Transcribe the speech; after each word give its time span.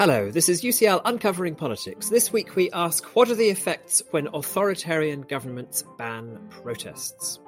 Hello, 0.00 0.30
this 0.30 0.48
is 0.48 0.62
UCL 0.62 1.02
Uncovering 1.04 1.54
Politics. 1.54 2.08
This 2.08 2.32
week 2.32 2.56
we 2.56 2.70
ask 2.70 3.04
what 3.14 3.28
are 3.28 3.34
the 3.34 3.50
effects 3.50 4.02
when 4.12 4.28
authoritarian 4.32 5.20
governments 5.20 5.84
ban 5.98 6.38
protests? 6.48 7.38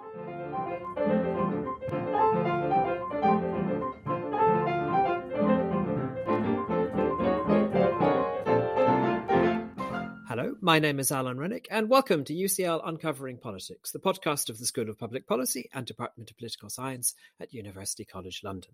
My 10.72 10.78
name 10.78 10.98
is 10.98 11.12
Alan 11.12 11.38
Renwick, 11.38 11.68
and 11.70 11.90
welcome 11.90 12.24
to 12.24 12.32
UCL 12.32 12.80
Uncovering 12.82 13.36
Politics, 13.36 13.90
the 13.90 13.98
podcast 13.98 14.48
of 14.48 14.58
the 14.58 14.64
School 14.64 14.88
of 14.88 14.98
Public 14.98 15.26
Policy 15.26 15.68
and 15.74 15.84
Department 15.84 16.30
of 16.30 16.38
Political 16.38 16.70
Science 16.70 17.14
at 17.38 17.52
University 17.52 18.06
College 18.06 18.40
London. 18.42 18.70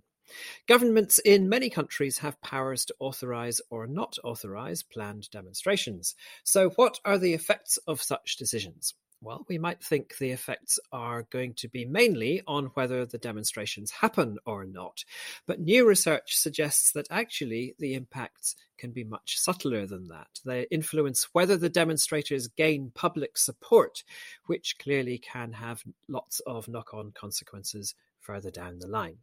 Governments 0.69 1.19
in 1.19 1.48
many 1.48 1.69
countries 1.70 2.19
have 2.19 2.41
powers 2.41 2.84
to 2.84 2.95
authorise 3.00 3.60
or 3.69 3.88
not 3.88 4.16
authorise 4.22 4.84
planned 4.84 5.28
demonstrations. 5.32 6.14
So, 6.45 6.70
what 6.77 7.00
are 7.05 7.19
the 7.19 7.34
effects 7.34 7.78
of 7.88 8.00
such 8.00 8.36
decisions? 8.36 8.94
Well, 9.20 9.45
we 9.48 9.58
might 9.58 9.82
think 9.82 10.16
the 10.16 10.30
effects 10.30 10.78
are 10.92 11.24
going 11.24 11.54
to 11.54 11.68
be 11.68 11.84
mainly 11.84 12.40
on 12.46 12.66
whether 12.74 13.04
the 13.04 13.18
demonstrations 13.18 13.91
happen 13.91 14.38
or 14.46 14.64
not. 14.64 15.04
But 15.44 15.60
new 15.60 15.88
research 15.88 16.36
suggests 16.36 16.92
that 16.92 17.08
actually 17.10 17.74
the 17.80 17.94
impacts 17.94 18.54
can 18.78 18.92
be 18.92 19.02
much 19.02 19.38
subtler 19.38 19.86
than 19.86 20.06
that. 20.08 20.28
They 20.44 20.68
influence 20.70 21.28
whether 21.32 21.56
the 21.56 21.68
demonstrators 21.68 22.46
gain 22.46 22.92
public 22.94 23.36
support, 23.36 24.04
which 24.46 24.77
clearly 24.78 25.19
can 25.19 25.52
have 25.52 25.82
lots 26.06 26.38
of 26.46 26.69
knock 26.69 26.94
on 26.94 27.10
consequences 27.10 27.96
further 28.20 28.52
down 28.52 28.78
the 28.78 28.86
line. 28.86 29.19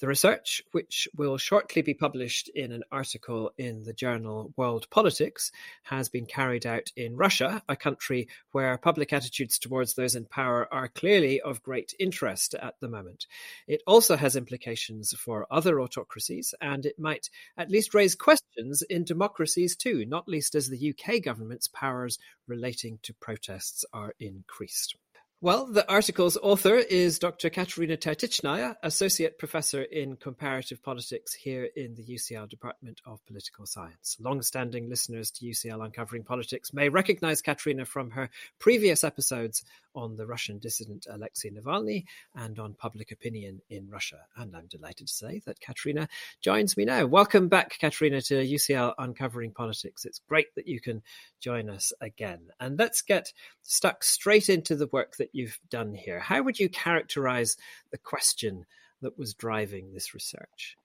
The 0.00 0.08
research, 0.08 0.62
which 0.72 1.08
will 1.16 1.38
shortly 1.38 1.82
be 1.82 1.94
published 1.94 2.48
in 2.48 2.72
an 2.72 2.82
article 2.90 3.52
in 3.58 3.84
the 3.84 3.92
journal 3.92 4.52
World 4.56 4.88
Politics, 4.90 5.52
has 5.84 6.08
been 6.08 6.26
carried 6.26 6.66
out 6.66 6.90
in 6.96 7.16
Russia, 7.16 7.62
a 7.68 7.76
country 7.76 8.28
where 8.50 8.76
public 8.78 9.12
attitudes 9.12 9.58
towards 9.58 9.94
those 9.94 10.16
in 10.16 10.24
power 10.24 10.66
are 10.72 10.88
clearly 10.88 11.40
of 11.40 11.62
great 11.62 11.94
interest 11.98 12.54
at 12.54 12.74
the 12.80 12.88
moment. 12.88 13.26
It 13.66 13.82
also 13.86 14.16
has 14.16 14.36
implications 14.36 15.12
for 15.12 15.46
other 15.50 15.80
autocracies, 15.80 16.54
and 16.60 16.84
it 16.84 16.98
might 16.98 17.30
at 17.56 17.70
least 17.70 17.94
raise 17.94 18.14
questions 18.14 18.82
in 18.82 19.04
democracies 19.04 19.76
too, 19.76 20.04
not 20.06 20.28
least 20.28 20.54
as 20.54 20.68
the 20.68 20.94
UK 20.94 21.22
government's 21.22 21.68
powers 21.68 22.18
relating 22.46 22.98
to 23.02 23.14
protests 23.14 23.84
are 23.92 24.14
increased. 24.18 24.96
Well, 25.42 25.66
the 25.66 25.90
article's 25.90 26.36
author 26.36 26.76
is 26.76 27.18
Dr. 27.18 27.50
Katerina 27.50 27.96
Tertytchnaya, 27.96 28.76
Associate 28.84 29.36
Professor 29.36 29.82
in 29.82 30.14
Comparative 30.14 30.80
Politics 30.80 31.34
here 31.34 31.68
in 31.74 31.96
the 31.96 32.04
UCL 32.04 32.48
Department 32.48 33.00
of 33.04 33.26
Political 33.26 33.66
Science. 33.66 34.16
Long-standing 34.20 34.88
listeners 34.88 35.32
to 35.32 35.44
UCL 35.44 35.84
Uncovering 35.84 36.22
Politics 36.22 36.72
may 36.72 36.88
recognize 36.88 37.42
Katerina 37.42 37.84
from 37.84 38.12
her 38.12 38.30
previous 38.60 39.02
episodes 39.02 39.64
on 39.94 40.16
the 40.16 40.26
Russian 40.26 40.58
dissident 40.58 41.06
Alexei 41.10 41.50
Navalny 41.50 42.04
and 42.34 42.58
on 42.58 42.74
public 42.74 43.12
opinion 43.12 43.60
in 43.70 43.88
Russia. 43.88 44.20
And 44.36 44.54
I'm 44.56 44.66
delighted 44.66 45.06
to 45.06 45.12
say 45.12 45.42
that 45.46 45.60
Katerina 45.60 46.08
joins 46.40 46.76
me 46.76 46.84
now. 46.84 47.06
Welcome 47.06 47.48
back, 47.48 47.78
Katerina, 47.78 48.20
to 48.22 48.34
UCL 48.34 48.94
Uncovering 48.98 49.52
Politics. 49.52 50.04
It's 50.04 50.20
great 50.28 50.54
that 50.56 50.66
you 50.66 50.80
can 50.80 51.02
join 51.40 51.68
us 51.68 51.92
again. 52.00 52.40
And 52.60 52.78
let's 52.78 53.02
get 53.02 53.32
stuck 53.62 54.04
straight 54.04 54.48
into 54.48 54.76
the 54.76 54.88
work 54.88 55.16
that 55.16 55.30
you've 55.32 55.58
done 55.70 55.94
here. 55.94 56.20
How 56.20 56.42
would 56.42 56.58
you 56.58 56.68
characterize 56.68 57.56
the 57.90 57.98
question 57.98 58.66
that 59.00 59.18
was 59.18 59.34
driving 59.34 59.92
this 59.92 60.14
research? 60.14 60.76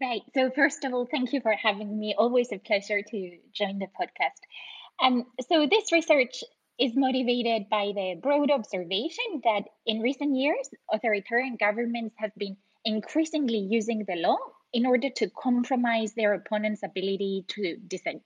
Right. 0.00 0.22
So, 0.34 0.50
first 0.50 0.84
of 0.84 0.94
all, 0.94 1.06
thank 1.10 1.32
you 1.32 1.40
for 1.40 1.52
having 1.52 1.98
me. 1.98 2.14
Always 2.16 2.50
a 2.50 2.58
pleasure 2.58 3.02
to 3.02 3.38
join 3.52 3.78
the 3.78 3.86
podcast. 3.86 4.40
Um, 5.02 5.26
so, 5.48 5.66
this 5.70 5.92
research 5.92 6.42
is 6.82 6.96
motivated 6.96 7.68
by 7.70 7.92
the 7.94 8.18
broad 8.20 8.50
observation 8.50 9.40
that 9.44 9.62
in 9.86 10.00
recent 10.00 10.34
years, 10.34 10.68
authoritarian 10.92 11.54
governments 11.54 12.16
have 12.18 12.32
been 12.36 12.56
increasingly 12.84 13.58
using 13.58 14.04
the 14.08 14.16
law 14.16 14.38
in 14.72 14.84
order 14.84 15.08
to 15.08 15.30
compromise 15.30 16.12
their 16.14 16.34
opponent's 16.34 16.82
ability 16.82 17.44
to 17.46 17.76
dissent. 17.86 18.22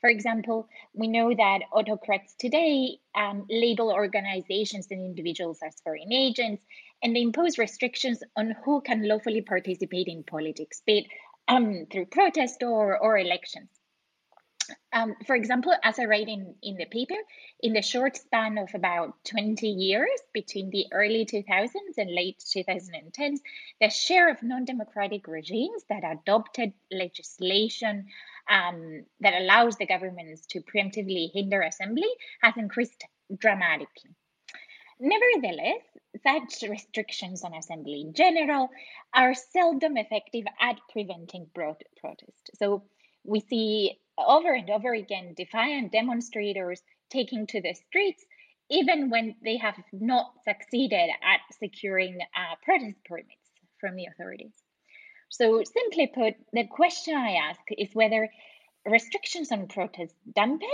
For 0.00 0.08
example, 0.08 0.66
we 0.94 1.08
know 1.08 1.34
that 1.34 1.60
autocrats 1.70 2.34
today 2.38 3.00
um, 3.14 3.44
label 3.50 3.90
organizations 3.90 4.86
and 4.90 5.04
individuals 5.04 5.58
as 5.62 5.74
foreign 5.84 6.10
agents, 6.10 6.64
and 7.02 7.14
they 7.14 7.20
impose 7.20 7.58
restrictions 7.58 8.22
on 8.34 8.54
who 8.64 8.80
can 8.80 9.06
lawfully 9.06 9.42
participate 9.42 10.06
in 10.06 10.22
politics, 10.22 10.80
be 10.86 11.00
it 11.00 11.06
um, 11.48 11.86
through 11.92 12.06
protest 12.06 12.62
or, 12.62 12.96
or 12.96 13.18
elections. 13.18 13.68
Um, 14.92 15.14
for 15.26 15.34
example, 15.34 15.74
as 15.82 15.98
I 15.98 16.04
write 16.04 16.28
in, 16.28 16.54
in 16.62 16.76
the 16.76 16.86
paper, 16.86 17.14
in 17.60 17.72
the 17.72 17.82
short 17.82 18.16
span 18.16 18.58
of 18.58 18.74
about 18.74 19.14
20 19.24 19.66
years 19.66 20.20
between 20.32 20.70
the 20.70 20.86
early 20.92 21.24
2000s 21.24 21.70
and 21.96 22.14
late 22.14 22.38
2010s, 22.38 23.38
the 23.80 23.90
share 23.90 24.30
of 24.30 24.42
non 24.42 24.64
democratic 24.64 25.26
regimes 25.28 25.84
that 25.88 26.04
adopted 26.04 26.72
legislation 26.90 28.06
um, 28.50 29.04
that 29.20 29.40
allows 29.40 29.76
the 29.76 29.86
governments 29.86 30.46
to 30.46 30.60
preemptively 30.60 31.30
hinder 31.32 31.62
assembly 31.62 32.08
has 32.42 32.54
increased 32.56 33.04
dramatically. 33.36 34.10
Nevertheless, 35.00 35.82
such 36.22 36.68
restrictions 36.68 37.44
on 37.44 37.54
assembly 37.54 38.00
in 38.00 38.14
general 38.14 38.70
are 39.14 39.34
seldom 39.34 39.96
effective 39.96 40.44
at 40.60 40.76
preventing 40.90 41.46
broad 41.54 41.76
protest. 42.00 42.50
So 42.58 42.82
we 43.28 43.40
see 43.40 43.98
over 44.18 44.52
and 44.52 44.68
over 44.70 44.94
again 44.94 45.34
defiant 45.36 45.92
demonstrators 45.92 46.82
taking 47.10 47.46
to 47.46 47.60
the 47.60 47.74
streets 47.74 48.24
even 48.70 49.10
when 49.10 49.34
they 49.42 49.56
have 49.56 49.76
not 49.92 50.32
succeeded 50.44 51.10
at 51.22 51.40
securing 51.58 52.18
uh, 52.20 52.54
protest 52.62 52.96
permits 53.04 53.50
from 53.80 53.96
the 53.96 54.06
authorities. 54.06 54.52
So, 55.30 55.62
simply 55.62 56.06
put, 56.06 56.34
the 56.52 56.66
question 56.66 57.14
I 57.14 57.32
ask 57.48 57.60
is 57.76 57.88
whether 57.94 58.28
restrictions 58.86 59.52
on 59.52 59.68
protests 59.68 60.14
dampen 60.34 60.68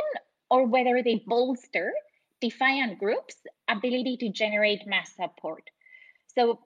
or 0.50 0.66
whether 0.66 1.02
they 1.02 1.22
bolster 1.26 1.92
defiant 2.40 2.98
groups' 2.98 3.36
ability 3.68 4.16
to 4.18 4.28
generate 4.30 4.86
mass 4.86 5.14
support. 5.14 5.70
So, 6.36 6.60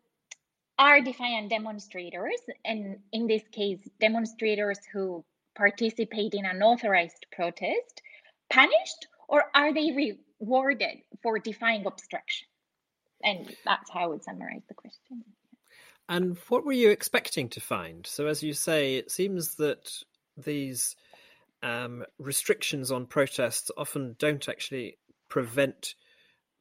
are 0.78 1.00
defiant 1.00 1.50
demonstrators, 1.50 2.40
and 2.64 2.98
in 3.12 3.26
this 3.26 3.42
case, 3.52 3.80
demonstrators 4.00 4.78
who 4.92 5.24
participate 5.58 6.32
in 6.32 6.46
an 6.46 6.62
authorized 6.62 7.26
protest, 7.32 8.00
punished 8.48 9.08
or 9.28 9.44
are 9.54 9.74
they 9.74 10.16
rewarded 10.40 10.98
for 11.22 11.38
defying 11.38 11.84
obstruction? 11.84 12.48
And 13.22 13.54
that's 13.64 13.90
how 13.90 14.04
I 14.04 14.06
would 14.06 14.24
summarize 14.24 14.62
the 14.68 14.74
question. 14.74 15.24
And 16.08 16.38
what 16.48 16.64
were 16.64 16.72
you 16.72 16.90
expecting 16.90 17.50
to 17.50 17.60
find? 17.60 18.06
So, 18.06 18.28
as 18.28 18.42
you 18.42 18.54
say, 18.54 18.94
it 18.94 19.10
seems 19.10 19.56
that 19.56 19.92
these 20.36 20.96
um, 21.62 22.04
restrictions 22.18 22.90
on 22.90 23.06
protests 23.06 23.70
often 23.76 24.16
don't 24.18 24.48
actually 24.48 24.96
prevent 25.28 25.94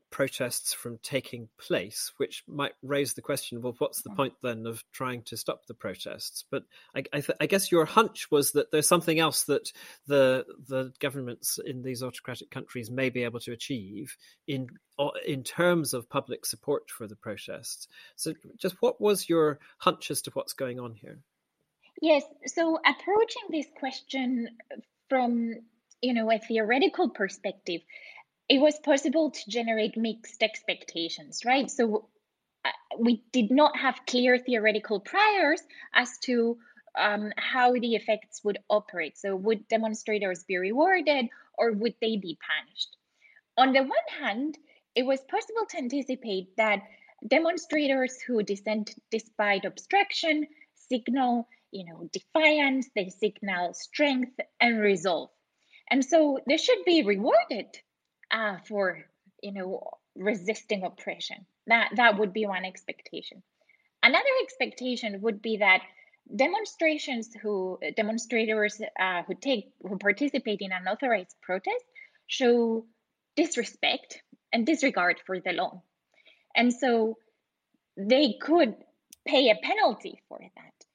protests 0.09 0.73
from 0.73 0.99
taking 1.03 1.49
place, 1.59 2.11
which 2.17 2.43
might 2.47 2.73
raise 2.81 3.13
the 3.13 3.21
question: 3.21 3.61
well, 3.61 3.75
what's 3.77 4.01
the 4.01 4.09
hmm. 4.09 4.15
point 4.15 4.33
then 4.41 4.65
of 4.65 4.83
trying 4.91 5.23
to 5.23 5.37
stop 5.37 5.65
the 5.65 5.73
protests? 5.73 6.43
But 6.49 6.63
I, 6.95 7.03
I, 7.13 7.21
th- 7.21 7.37
I, 7.39 7.45
guess 7.45 7.71
your 7.71 7.85
hunch 7.85 8.29
was 8.31 8.51
that 8.51 8.71
there's 8.71 8.87
something 8.87 9.19
else 9.19 9.43
that 9.43 9.71
the 10.07 10.45
the 10.67 10.93
governments 10.99 11.59
in 11.63 11.83
these 11.83 12.03
autocratic 12.03 12.51
countries 12.51 12.89
may 12.89 13.09
be 13.09 13.23
able 13.23 13.39
to 13.41 13.51
achieve 13.51 14.15
in 14.47 14.67
in 15.25 15.43
terms 15.43 15.93
of 15.93 16.09
public 16.09 16.45
support 16.45 16.89
for 16.89 17.07
the 17.07 17.15
protests. 17.15 17.87
So, 18.15 18.33
just 18.57 18.75
what 18.79 18.99
was 18.99 19.29
your 19.29 19.59
hunch 19.77 20.11
as 20.11 20.21
to 20.23 20.31
what's 20.31 20.53
going 20.53 20.79
on 20.79 20.95
here? 20.95 21.19
Yes, 22.01 22.23
so 22.45 22.77
approaching 22.77 23.43
this 23.49 23.67
question 23.79 24.49
from 25.09 25.53
you 26.01 26.13
know 26.13 26.31
a 26.31 26.39
theoretical 26.39 27.09
perspective 27.09 27.81
it 28.49 28.59
was 28.59 28.79
possible 28.79 29.31
to 29.31 29.49
generate 29.49 29.97
mixed 29.97 30.41
expectations, 30.41 31.43
right? 31.45 31.69
So 31.69 32.07
uh, 32.63 32.69
we 32.97 33.23
did 33.31 33.51
not 33.51 33.77
have 33.77 34.05
clear 34.07 34.37
theoretical 34.37 34.99
priors 34.99 35.61
as 35.93 36.17
to 36.23 36.57
um, 36.97 37.31
how 37.37 37.73
the 37.73 37.95
effects 37.95 38.43
would 38.43 38.57
operate. 38.69 39.17
So, 39.17 39.35
would 39.35 39.67
demonstrators 39.67 40.43
be 40.45 40.57
rewarded 40.57 41.27
or 41.57 41.71
would 41.71 41.93
they 42.01 42.17
be 42.17 42.39
punished? 42.41 42.97
On 43.57 43.73
the 43.73 43.81
one 43.81 44.07
hand, 44.19 44.57
it 44.95 45.05
was 45.05 45.19
possible 45.21 45.65
to 45.69 45.77
anticipate 45.77 46.55
that 46.57 46.81
demonstrators 47.27 48.19
who 48.21 48.41
dissent 48.43 48.95
despite 49.11 49.65
obstruction 49.65 50.47
signal, 50.89 51.47
you 51.71 51.85
know, 51.85 52.09
defiance, 52.13 52.89
they 52.95 53.09
signal 53.09 53.73
strength 53.73 54.39
and 54.59 54.79
resolve. 54.79 55.29
And 55.89 56.03
so 56.03 56.39
they 56.47 56.57
should 56.57 56.83
be 56.85 57.03
rewarded 57.03 57.67
uh, 58.31 58.57
for 58.67 59.03
you 59.41 59.53
know 59.53 59.89
resisting 60.15 60.83
oppression. 60.83 61.45
That 61.67 61.91
that 61.95 62.17
would 62.17 62.33
be 62.33 62.45
one 62.45 62.65
expectation. 62.65 63.43
Another 64.03 64.35
expectation 64.43 65.21
would 65.21 65.41
be 65.41 65.57
that 65.57 65.81
demonstrations 66.35 67.29
who 67.41 67.79
demonstrators 67.95 68.81
uh, 68.99 69.23
who 69.23 69.35
take 69.35 69.71
who 69.81 69.97
participate 69.97 70.61
in 70.61 70.71
unauthorized 70.71 71.35
protest 71.41 71.83
show 72.27 72.85
disrespect 73.35 74.21
and 74.51 74.65
disregard 74.65 75.17
for 75.25 75.39
the 75.39 75.53
law, 75.53 75.81
and 76.55 76.73
so 76.73 77.17
they 77.97 78.35
could 78.41 78.75
pay 79.25 79.49
a 79.49 79.55
penalty 79.61 80.21
for 80.27 80.39
that, 80.39 80.85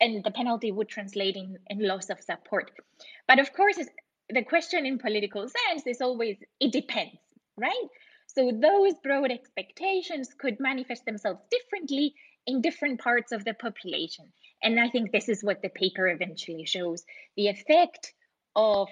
and 0.00 0.24
the 0.24 0.30
penalty 0.30 0.72
would 0.72 0.88
translate 0.88 1.36
in, 1.36 1.58
in 1.68 1.86
loss 1.86 2.10
of 2.10 2.20
support. 2.20 2.70
But 3.28 3.38
of 3.38 3.52
course, 3.52 3.78
the 4.30 4.42
question 4.42 4.86
in 4.86 4.98
political 4.98 5.46
science 5.48 5.86
is 5.86 6.00
always 6.00 6.36
it 6.60 6.72
depends, 6.72 7.18
right? 7.56 7.88
So 8.26 8.50
those 8.52 8.94
broad 9.02 9.30
expectations 9.30 10.30
could 10.38 10.58
manifest 10.60 11.04
themselves 11.04 11.40
differently 11.50 12.14
in 12.46 12.60
different 12.60 13.00
parts 13.00 13.32
of 13.32 13.44
the 13.44 13.54
population. 13.54 14.32
And 14.62 14.78
I 14.78 14.88
think 14.88 15.10
this 15.10 15.28
is 15.28 15.42
what 15.42 15.62
the 15.62 15.68
paper 15.68 16.08
eventually 16.08 16.66
shows. 16.66 17.04
The 17.36 17.48
effect 17.48 18.12
of 18.54 18.88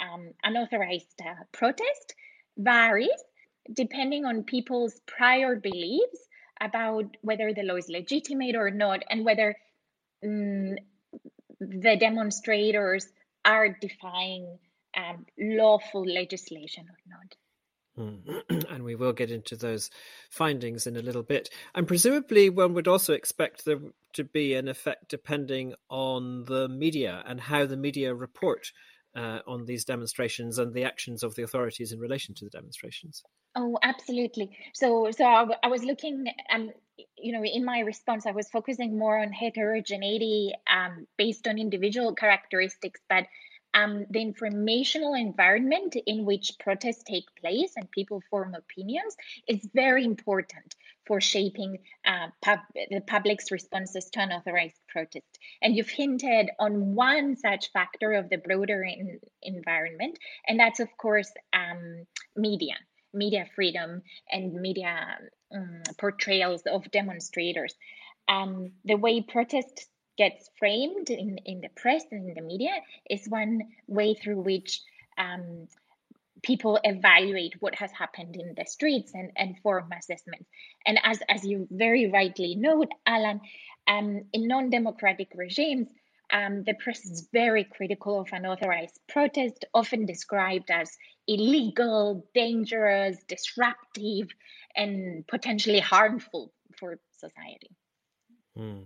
um, 0.00 0.30
unauthorized 0.44 1.20
uh, 1.20 1.44
protest 1.52 2.14
varies 2.56 3.22
depending 3.72 4.24
on 4.24 4.44
people's 4.44 5.00
prior 5.06 5.56
beliefs 5.56 6.18
about 6.60 7.16
whether 7.22 7.52
the 7.52 7.62
law 7.62 7.76
is 7.76 7.88
legitimate 7.88 8.56
or 8.56 8.70
not 8.70 9.02
and 9.10 9.24
whether 9.24 9.54
um, 10.24 10.76
the 11.60 11.96
demonstrators 11.98 13.06
are 13.44 13.68
defying 13.68 14.58
um, 14.98 15.26
lawful 15.38 16.04
legislation 16.04 16.86
or 16.88 16.98
not. 17.06 17.34
Hmm. 17.98 18.62
and 18.70 18.84
we 18.84 18.94
will 18.94 19.12
get 19.12 19.30
into 19.30 19.56
those 19.56 19.90
findings 20.30 20.86
in 20.86 20.96
a 20.96 21.02
little 21.02 21.22
bit. 21.22 21.50
And 21.74 21.86
presumably, 21.86 22.48
one 22.50 22.74
would 22.74 22.88
also 22.88 23.12
expect 23.12 23.64
there 23.64 23.80
to 24.14 24.24
be 24.24 24.54
an 24.54 24.68
effect 24.68 25.08
depending 25.08 25.74
on 25.90 26.44
the 26.44 26.68
media 26.68 27.22
and 27.26 27.40
how 27.40 27.66
the 27.66 27.76
media 27.76 28.14
report 28.14 28.72
uh, 29.16 29.40
on 29.46 29.64
these 29.64 29.84
demonstrations 29.84 30.58
and 30.58 30.72
the 30.72 30.84
actions 30.84 31.22
of 31.22 31.34
the 31.34 31.42
authorities 31.42 31.92
in 31.92 31.98
relation 31.98 32.34
to 32.36 32.44
the 32.44 32.50
demonstrations. 32.50 33.22
Oh, 33.56 33.78
absolutely. 33.82 34.56
So, 34.74 35.10
so 35.10 35.24
I, 35.24 35.46
I 35.64 35.68
was 35.68 35.82
looking, 35.82 36.26
um, 36.54 36.70
you 37.16 37.32
know, 37.32 37.44
in 37.44 37.64
my 37.64 37.80
response, 37.80 38.26
I 38.26 38.30
was 38.30 38.48
focusing 38.48 38.96
more 38.96 39.18
on 39.18 39.32
heterogeneity 39.32 40.52
um, 40.72 41.06
based 41.16 41.48
on 41.48 41.58
individual 41.58 42.14
characteristics, 42.14 43.00
but 43.08 43.24
um, 43.78 44.06
the 44.10 44.20
informational 44.20 45.14
environment 45.14 45.96
in 46.06 46.24
which 46.24 46.52
protests 46.58 47.02
take 47.04 47.24
place 47.40 47.72
and 47.76 47.90
people 47.90 48.22
form 48.30 48.54
opinions 48.54 49.16
is 49.46 49.68
very 49.74 50.04
important 50.04 50.74
for 51.06 51.20
shaping 51.20 51.78
uh, 52.06 52.28
pub- 52.42 52.72
the 52.90 53.00
public's 53.00 53.50
responses 53.50 54.10
to 54.10 54.20
unauthorized 54.20 54.80
protest. 54.88 55.38
And 55.62 55.76
you've 55.76 55.88
hinted 55.88 56.50
on 56.58 56.94
one 56.94 57.36
such 57.36 57.72
factor 57.72 58.12
of 58.12 58.28
the 58.28 58.38
broader 58.38 58.82
in- 58.82 59.20
environment, 59.42 60.18
and 60.46 60.58
that's, 60.58 60.80
of 60.80 60.88
course, 60.96 61.30
um, 61.52 62.06
media. 62.36 62.74
Media 63.14 63.46
freedom 63.54 64.02
and 64.30 64.52
media 64.52 65.18
um, 65.54 65.82
portrayals 65.98 66.62
of 66.66 66.90
demonstrators. 66.90 67.74
Um, 68.28 68.72
the 68.84 68.96
way 68.96 69.22
protests 69.22 69.86
gets 70.18 70.50
framed 70.58 71.08
in, 71.08 71.38
in 71.46 71.60
the 71.60 71.68
press 71.76 72.04
and 72.10 72.28
in 72.28 72.34
the 72.34 72.42
media 72.42 72.74
is 73.08 73.26
one 73.28 73.62
way 73.86 74.14
through 74.14 74.40
which 74.40 74.82
um, 75.16 75.68
people 76.42 76.78
evaluate 76.84 77.54
what 77.60 77.74
has 77.76 77.90
happened 77.92 78.36
in 78.36 78.54
the 78.56 78.64
streets 78.64 79.12
and, 79.14 79.30
and 79.36 79.58
form 79.60 79.90
assessments. 79.96 80.48
And 80.84 80.98
as, 81.02 81.20
as 81.28 81.44
you 81.44 81.66
very 81.70 82.10
rightly 82.10 82.56
note, 82.56 82.90
Alan, 83.06 83.40
um, 83.86 84.24
in 84.32 84.48
non 84.48 84.70
democratic 84.70 85.28
regimes, 85.34 85.88
um, 86.30 86.64
the 86.64 86.74
press 86.74 87.06
is 87.06 87.28
very 87.32 87.64
critical 87.64 88.20
of 88.20 88.28
unauthorized 88.32 89.00
protest, 89.08 89.64
often 89.72 90.04
described 90.04 90.70
as 90.70 90.90
illegal, 91.26 92.26
dangerous, 92.34 93.16
disruptive, 93.28 94.28
and 94.76 95.26
potentially 95.26 95.80
harmful 95.80 96.52
for 96.78 96.98
society. 97.16 97.70
Mm. 98.58 98.84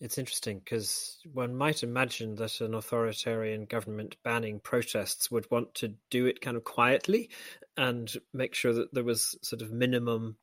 It's 0.00 0.16
interesting 0.16 0.60
because 0.60 1.18
one 1.30 1.54
might 1.54 1.82
imagine 1.82 2.34
that 2.36 2.62
an 2.62 2.72
authoritarian 2.74 3.66
government 3.66 4.16
banning 4.22 4.58
protests 4.58 5.30
would 5.30 5.50
want 5.50 5.74
to 5.76 5.94
do 6.08 6.24
it 6.24 6.40
kind 6.40 6.56
of 6.56 6.64
quietly 6.64 7.28
and 7.76 8.10
make 8.32 8.54
sure 8.54 8.72
that 8.72 8.94
there 8.94 9.04
was 9.04 9.36
sort 9.42 9.60
of 9.60 9.70
minimum 9.70 10.36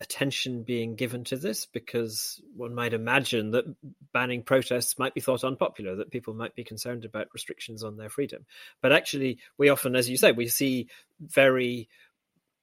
attention 0.00 0.62
being 0.62 0.96
given 0.96 1.24
to 1.24 1.36
this 1.36 1.66
because 1.66 2.40
one 2.56 2.74
might 2.74 2.94
imagine 2.94 3.50
that 3.50 3.64
banning 4.12 4.42
protests 4.42 4.98
might 4.98 5.14
be 5.14 5.20
thought 5.20 5.44
unpopular, 5.44 5.94
that 5.96 6.10
people 6.10 6.32
might 6.34 6.54
be 6.56 6.64
concerned 6.64 7.04
about 7.04 7.28
restrictions 7.34 7.84
on 7.84 7.98
their 7.98 8.08
freedom. 8.08 8.46
But 8.80 8.92
actually, 8.92 9.38
we 9.58 9.68
often, 9.68 9.94
as 9.94 10.08
you 10.08 10.16
say, 10.16 10.32
we 10.32 10.48
see 10.48 10.88
very 11.20 11.88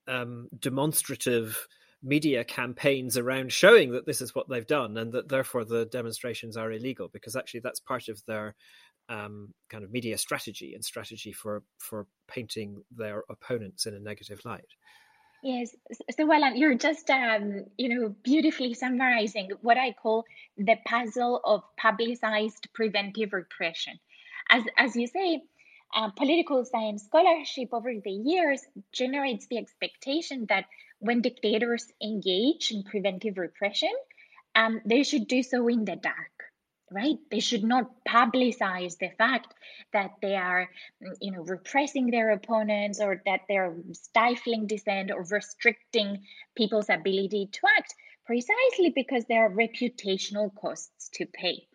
um, 0.07 0.49
demonstrative 0.59 1.67
media 2.01 2.43
campaigns 2.43 3.17
around 3.17 3.51
showing 3.51 3.91
that 3.91 4.05
this 4.05 4.21
is 4.21 4.33
what 4.33 4.47
they've 4.47 4.67
done 4.67 4.97
and 4.97 5.11
that 5.11 5.27
therefore 5.27 5.65
the 5.65 5.85
demonstrations 5.85 6.55
are 6.55 6.71
illegal 6.71 7.09
because 7.11 7.35
actually 7.35 7.59
that's 7.59 7.79
part 7.79 8.07
of 8.07 8.21
their 8.25 8.55
um, 9.09 9.53
kind 9.69 9.83
of 9.83 9.91
media 9.91 10.17
strategy 10.17 10.73
and 10.75 10.85
strategy 10.85 11.33
for 11.33 11.63
for 11.77 12.05
painting 12.27 12.83
their 12.95 13.23
opponents 13.29 13.85
in 13.85 13.95
a 13.95 13.99
negative 13.99 14.39
light. 14.45 14.67
Yes, 15.41 15.73
so 16.15 16.25
well, 16.25 16.55
you're 16.55 16.75
just 16.75 17.09
um, 17.09 17.65
you 17.77 17.89
know 17.89 18.15
beautifully 18.23 18.73
summarizing 18.73 19.49
what 19.61 19.77
I 19.77 19.93
call 19.93 20.25
the 20.57 20.75
puzzle 20.85 21.41
of 21.43 21.63
publicized 21.77 22.67
preventive 22.73 23.33
repression. 23.33 23.99
As 24.49 24.63
as 24.77 24.95
you 24.95 25.07
say, 25.07 25.41
uh, 25.95 26.11
political 26.11 26.63
science 26.65 27.03
scholarship 27.03 27.69
over 27.71 27.91
the 28.03 28.11
years 28.11 28.61
generates 28.91 29.47
the 29.47 29.57
expectation 29.57 30.45
that 30.49 30.65
when 30.99 31.21
dictators 31.21 31.91
engage 32.01 32.71
in 32.71 32.83
preventive 32.83 33.37
repression, 33.37 33.93
um, 34.55 34.81
they 34.85 35.03
should 35.03 35.27
do 35.27 35.43
so 35.43 35.67
in 35.67 35.85
the 35.85 35.95
dark 35.95 36.39
right? 36.91 37.17
They 37.29 37.39
should 37.39 37.63
not 37.63 37.91
publicize 38.07 38.97
the 38.97 39.09
fact 39.17 39.53
that 39.93 40.11
they 40.21 40.35
are 40.35 40.69
mm, 41.03 41.15
you 41.21 41.31
know 41.31 41.43
repressing 41.43 42.07
their 42.07 42.31
opponents 42.31 42.99
or 42.99 43.21
that 43.25 43.41
they're 43.47 43.75
stifling 43.93 44.67
dissent 44.67 45.11
or 45.11 45.23
restricting 45.23 46.23
people's 46.55 46.89
ability 46.89 47.49
to 47.51 47.59
act 47.77 47.93
precisely 48.25 48.91
because 48.93 49.25
there 49.25 49.45
are 49.45 49.51
reputational 49.51 50.53
costs 50.55 51.09
to 51.13 51.25
pay. 51.25 51.67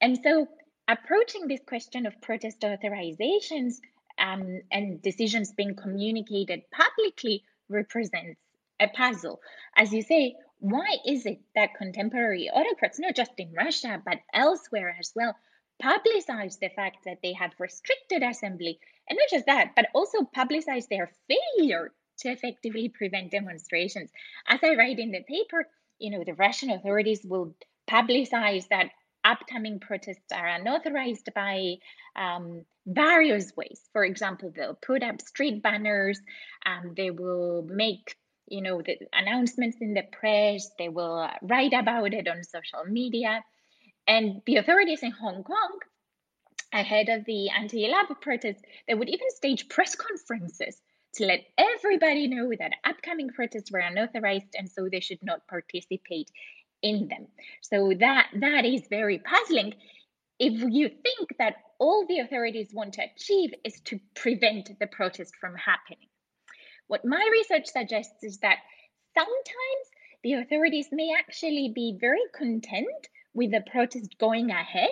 And 0.00 0.18
so 0.22 0.48
approaching 0.88 1.46
this 1.46 1.60
question 1.66 2.06
of 2.06 2.20
protest 2.20 2.60
authorizations 2.60 3.74
um, 4.18 4.60
and 4.70 5.00
decisions 5.00 5.52
being 5.52 5.76
communicated 5.76 6.62
publicly 6.70 7.44
represents 7.68 8.40
a 8.80 8.88
puzzle. 8.88 9.40
As 9.76 9.92
you 9.92 10.02
say, 10.02 10.36
why 10.58 10.96
is 11.06 11.26
it 11.26 11.40
that 11.54 11.74
contemporary 11.76 12.48
autocrats, 12.50 12.98
not 12.98 13.14
just 13.14 13.32
in 13.38 13.52
Russia, 13.52 14.00
but 14.04 14.18
elsewhere 14.32 14.96
as 14.98 15.12
well, 15.14 15.36
publicize 15.82 16.58
the 16.58 16.70
fact 16.74 16.98
that 17.04 17.18
they 17.22 17.34
have 17.34 17.52
restricted 17.58 18.22
assembly? 18.22 18.78
And 19.08 19.18
not 19.18 19.28
just 19.30 19.46
that, 19.46 19.72
but 19.76 19.88
also 19.94 20.18
publicize 20.36 20.88
their 20.88 21.10
failure 21.28 21.92
to 22.20 22.28
effectively 22.28 22.88
prevent 22.98 23.30
demonstrations. 23.30 24.10
As 24.48 24.60
I 24.62 24.74
write 24.76 24.98
in 24.98 25.10
the 25.10 25.22
paper, 25.22 25.68
you 25.98 26.10
know, 26.10 26.24
the 26.24 26.34
Russian 26.34 26.70
authorities 26.70 27.24
will 27.24 27.54
publicize 27.88 28.66
that 28.68 28.90
upcoming 29.24 29.80
protests 29.80 30.32
are 30.32 30.46
unauthorized 30.46 31.30
by 31.34 31.76
um, 32.16 32.64
various 32.86 33.52
ways. 33.56 33.80
For 33.92 34.04
example, 34.04 34.52
they'll 34.54 34.74
put 34.74 35.02
up 35.02 35.20
street 35.20 35.62
banners, 35.62 36.20
um, 36.66 36.94
they 36.96 37.10
will 37.10 37.62
make 37.62 38.16
you 38.46 38.62
know 38.62 38.82
the 38.82 38.98
announcements 39.12 39.78
in 39.80 39.94
the 39.94 40.02
press 40.02 40.70
they 40.78 40.88
will 40.88 41.18
uh, 41.18 41.30
write 41.42 41.72
about 41.72 42.12
it 42.12 42.28
on 42.28 42.42
social 42.44 42.84
media. 42.88 43.44
And 44.06 44.42
the 44.46 44.56
authorities 44.56 45.02
in 45.02 45.12
hong 45.12 45.44
kong 45.44 45.78
ahead 46.72 47.08
of 47.08 47.24
the 47.24 47.48
anti-ELAB 47.50 48.20
protests 48.20 48.62
they 48.86 48.94
would 48.94 49.08
even 49.08 49.30
stage 49.30 49.68
press 49.68 49.94
conferences 49.94 50.80
to 51.14 51.24
let 51.24 51.44
everybody 51.56 52.26
know 52.26 52.52
that 52.58 52.72
upcoming 52.84 53.28
protests 53.28 53.70
were 53.70 53.78
unauthorized 53.78 54.54
and 54.58 54.68
so 54.68 54.88
they 54.90 55.00
should 55.00 55.22
not 55.22 55.46
participate 55.46 56.30
in 56.82 57.08
them. 57.08 57.26
So 57.62 57.94
that 58.00 58.28
that 58.40 58.64
is 58.64 58.82
very 58.88 59.18
puzzling. 59.18 59.74
If 60.38 60.60
you 60.60 60.88
think 60.88 61.36
that 61.38 61.54
all 61.78 62.06
the 62.06 62.18
authorities 62.18 62.74
want 62.74 62.94
to 62.94 63.04
achieve 63.04 63.54
is 63.64 63.80
to 63.82 64.00
prevent 64.14 64.78
the 64.78 64.86
protest 64.86 65.34
from 65.40 65.54
happening 65.54 66.08
what 66.88 67.04
my 67.04 67.28
research 67.32 67.66
suggests 67.66 68.22
is 68.22 68.38
that 68.38 68.58
sometimes 69.14 69.86
the 70.22 70.34
authorities 70.34 70.88
may 70.92 71.14
actually 71.18 71.72
be 71.74 71.96
very 72.00 72.22
content 72.34 73.08
with 73.34 73.50
the 73.50 73.62
protest 73.70 74.16
going 74.18 74.50
ahead 74.50 74.90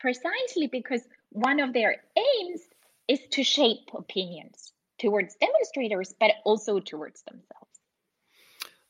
precisely 0.00 0.66
because 0.66 1.02
one 1.30 1.60
of 1.60 1.72
their 1.72 1.96
aims 2.16 2.60
is 3.08 3.20
to 3.30 3.44
shape 3.44 3.90
opinions 3.94 4.72
towards 4.98 5.36
demonstrators, 5.36 6.14
but 6.18 6.32
also 6.44 6.80
towards 6.80 7.22
themselves. 7.22 7.61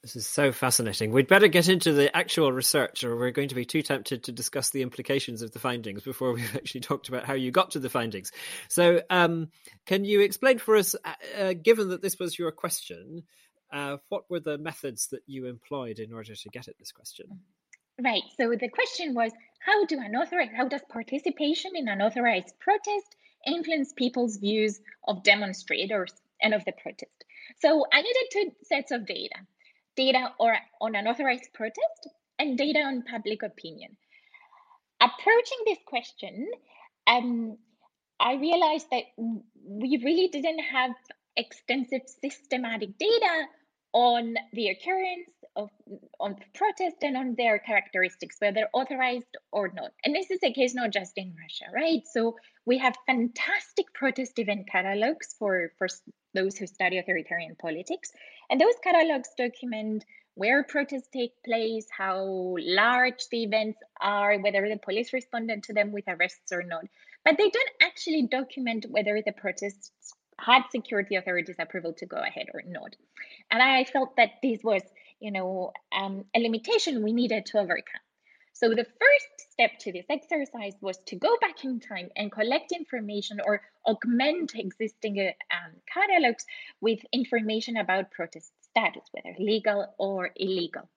This 0.02 0.16
is 0.16 0.26
so 0.26 0.50
fascinating. 0.50 1.12
We'd 1.12 1.28
better 1.28 1.46
get 1.46 1.68
into 1.68 1.92
the 1.92 2.14
actual 2.14 2.50
research, 2.50 3.04
or 3.04 3.16
we're 3.16 3.30
going 3.30 3.50
to 3.50 3.54
be 3.54 3.64
too 3.64 3.82
tempted 3.82 4.24
to 4.24 4.32
discuss 4.32 4.70
the 4.70 4.82
implications 4.82 5.42
of 5.42 5.52
the 5.52 5.60
findings 5.60 6.02
before 6.02 6.32
we've 6.34 6.56
actually 6.56 6.80
talked 6.80 7.08
about 7.08 7.24
how 7.24 7.34
you 7.34 7.52
got 7.52 7.70
to 7.72 7.78
the 7.78 7.88
findings. 7.88 8.32
So, 8.68 9.02
um, 9.10 9.50
can 9.86 10.04
you 10.04 10.20
explain 10.20 10.58
for 10.58 10.74
us, 10.74 10.96
uh, 11.04 11.12
uh, 11.38 11.52
given 11.52 11.90
that 11.90 12.02
this 12.02 12.18
was 12.18 12.36
your 12.36 12.50
question, 12.50 13.22
uh, 13.72 13.98
what 14.08 14.28
were 14.28 14.40
the 14.40 14.58
methods 14.58 15.06
that 15.12 15.22
you 15.26 15.46
employed 15.46 16.00
in 16.00 16.12
order 16.12 16.34
to 16.34 16.48
get 16.48 16.66
at 16.66 16.76
this 16.78 16.90
question? 16.90 17.26
Right. 18.02 18.22
So 18.36 18.50
the 18.58 18.68
question 18.68 19.14
was, 19.14 19.30
how 19.60 19.84
do 19.86 20.00
unauthorized, 20.00 20.52
how 20.56 20.66
does 20.66 20.82
participation 20.90 21.72
in 21.76 21.86
unauthorized 21.86 22.54
protest 22.58 23.16
influence 23.46 23.92
people's 23.92 24.38
views 24.38 24.80
of 25.06 25.22
demonstrators 25.22 26.12
and 26.40 26.54
of 26.54 26.64
the 26.64 26.72
protest? 26.72 27.24
So 27.60 27.86
I 27.92 28.02
needed 28.02 28.22
two 28.32 28.52
sets 28.64 28.90
of 28.90 29.06
data 29.06 29.36
data 29.96 30.32
or 30.38 30.56
on 30.80 30.94
unauthorized 30.94 31.52
protest 31.54 32.08
and 32.38 32.58
data 32.58 32.80
on 32.80 33.02
public 33.02 33.42
opinion. 33.42 33.96
Approaching 35.00 35.58
this 35.66 35.78
question, 35.86 36.48
um, 37.06 37.58
I 38.20 38.34
realized 38.34 38.86
that 38.90 39.04
we 39.16 40.00
really 40.02 40.28
didn't 40.28 40.60
have 40.60 40.92
extensive 41.36 42.02
systematic 42.22 42.98
data 42.98 43.46
on 43.92 44.34
the 44.52 44.68
occurrence 44.68 45.30
of 45.54 45.70
on 46.18 46.36
protest 46.54 46.96
and 47.02 47.16
on 47.16 47.34
their 47.36 47.58
characteristics, 47.58 48.36
whether 48.38 48.68
authorized 48.72 49.36
or 49.50 49.70
not. 49.74 49.92
And 50.04 50.14
this 50.14 50.30
is 50.30 50.40
the 50.40 50.52
case 50.52 50.74
not 50.74 50.90
just 50.90 51.12
in 51.16 51.34
Russia, 51.38 51.66
right? 51.74 52.02
So 52.10 52.36
we 52.64 52.78
have 52.78 52.94
fantastic 53.06 53.92
protest 53.94 54.38
event 54.38 54.68
catalogs 54.70 55.34
for, 55.38 55.72
for 55.78 55.88
those 56.34 56.56
who 56.56 56.66
study 56.66 56.98
authoritarian 56.98 57.56
politics. 57.56 58.10
And 58.48 58.60
those 58.60 58.74
catalogs 58.82 59.28
document 59.36 60.04
where 60.34 60.64
protests 60.64 61.08
take 61.12 61.32
place, 61.44 61.86
how 61.96 62.56
large 62.58 63.28
the 63.30 63.42
events 63.42 63.78
are, 64.00 64.38
whether 64.38 64.66
the 64.66 64.78
police 64.78 65.12
responded 65.12 65.64
to 65.64 65.74
them 65.74 65.92
with 65.92 66.04
arrests 66.08 66.52
or 66.52 66.62
not. 66.62 66.86
But 67.24 67.36
they 67.36 67.50
don't 67.50 67.70
actually 67.82 68.28
document 68.30 68.86
whether 68.88 69.20
the 69.24 69.32
protests 69.32 70.14
had 70.44 70.62
security 70.70 71.16
authorities' 71.16 71.56
approval 71.58 71.92
to 71.94 72.06
go 72.06 72.16
ahead 72.16 72.46
or 72.52 72.62
not. 72.66 72.96
And 73.50 73.62
I 73.62 73.84
felt 73.84 74.16
that 74.16 74.30
this 74.42 74.62
was, 74.62 74.82
you 75.20 75.30
know, 75.30 75.72
um, 75.96 76.24
a 76.34 76.40
limitation 76.40 77.02
we 77.02 77.12
needed 77.12 77.46
to 77.46 77.58
overcome. 77.58 78.00
So 78.54 78.68
the 78.70 78.84
first 78.84 79.50
step 79.50 79.70
to 79.80 79.92
this 79.92 80.06
exercise 80.08 80.74
was 80.80 80.98
to 81.06 81.16
go 81.16 81.36
back 81.40 81.64
in 81.64 81.80
time 81.80 82.10
and 82.16 82.30
collect 82.30 82.70
information 82.72 83.38
or 83.44 83.62
augment 83.86 84.52
existing 84.54 85.18
uh, 85.18 85.54
um, 85.54 85.72
catalogs 85.92 86.44
with 86.80 87.00
information 87.12 87.76
about 87.76 88.10
protest 88.10 88.52
status, 88.70 89.02
whether 89.12 89.34
legal 89.38 89.86
or 89.98 90.30
illegal. 90.36 90.88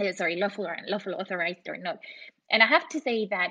Uh, 0.00 0.12
sorry, 0.12 0.36
lawful 0.36 0.66
or 0.66 0.72
unlawful, 0.72 1.14
authorized 1.14 1.68
or 1.68 1.76
not. 1.76 1.98
And 2.50 2.62
I 2.62 2.66
have 2.66 2.88
to 2.90 3.00
say 3.00 3.26
that 3.30 3.50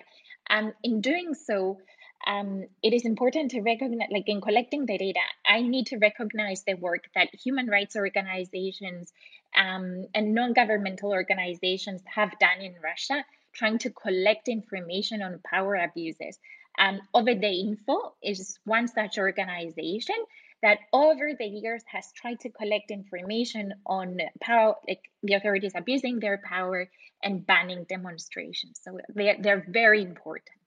um, 0.50 0.74
in 0.84 1.02
doing 1.02 1.34
so, 1.34 1.80
um, 2.26 2.66
it 2.82 2.94
is 2.94 3.06
important 3.06 3.52
to 3.52 3.62
recognize, 3.62 4.10
like 4.12 4.28
in 4.28 4.42
collecting 4.42 4.86
the 4.86 4.98
data, 4.98 5.20
I 5.46 5.62
need 5.62 5.88
to 5.88 5.98
recognize 5.98 6.64
the 6.64 6.74
work 6.74 7.06
that 7.16 7.30
human 7.34 7.68
rights 7.68 7.96
organizations 7.96 9.14
um, 9.56 10.06
and 10.16 10.34
non 10.34 10.54
governmental 10.54 11.12
organizations 11.12 12.02
have 12.06 12.38
done 12.40 12.62
in 12.62 12.76
Russia, 12.84 13.24
trying 13.54 13.78
to 13.80 13.92
collect 13.92 14.48
information 14.48 15.22
on 15.22 15.40
power 15.46 15.76
abuses. 15.76 16.40
Um, 16.80 17.02
OVD 17.16 17.60
Info 17.60 18.14
is 18.24 18.60
one 18.66 18.88
such 18.88 19.18
organization 19.18 20.16
that 20.62 20.80
over 20.92 21.32
the 21.38 21.46
years 21.46 21.84
has 21.88 22.12
tried 22.14 22.40
to 22.42 22.50
collect 22.50 22.92
information 22.92 23.74
on 23.86 24.20
power, 24.42 24.76
like 24.88 25.02
the 25.24 25.34
authorities 25.34 25.74
abusing 25.76 26.20
their 26.20 26.42
power 26.44 26.90
and 27.24 27.46
banning 27.46 27.86
demonstrations. 27.88 28.80
So 28.84 29.00
they're, 29.14 29.38
they're 29.40 29.66
very 29.68 30.02
important. 30.02 30.67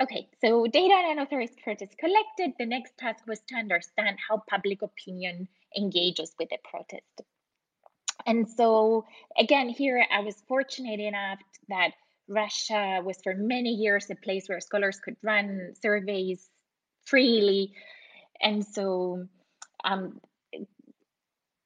Okay, 0.00 0.28
so 0.40 0.66
data 0.66 0.94
and 0.94 1.18
unauthorized 1.18 1.58
protests 1.62 1.94
collected. 1.98 2.54
The 2.58 2.64
next 2.64 2.96
task 2.96 3.26
was 3.26 3.40
to 3.48 3.56
understand 3.56 4.16
how 4.26 4.42
public 4.48 4.80
opinion 4.80 5.46
engages 5.76 6.34
with 6.38 6.48
the 6.48 6.56
protest. 6.64 7.20
And 8.26 8.48
so, 8.48 9.04
again, 9.38 9.68
here 9.68 10.02
I 10.10 10.20
was 10.20 10.36
fortunate 10.48 11.00
enough 11.00 11.38
that 11.68 11.90
Russia 12.28 13.02
was 13.04 13.18
for 13.22 13.34
many 13.34 13.70
years 13.70 14.08
a 14.10 14.14
place 14.14 14.48
where 14.48 14.60
scholars 14.60 14.98
could 15.04 15.16
run 15.22 15.74
surveys 15.82 16.48
freely. 17.04 17.74
And 18.40 18.64
so, 18.64 19.26
um, 19.84 20.18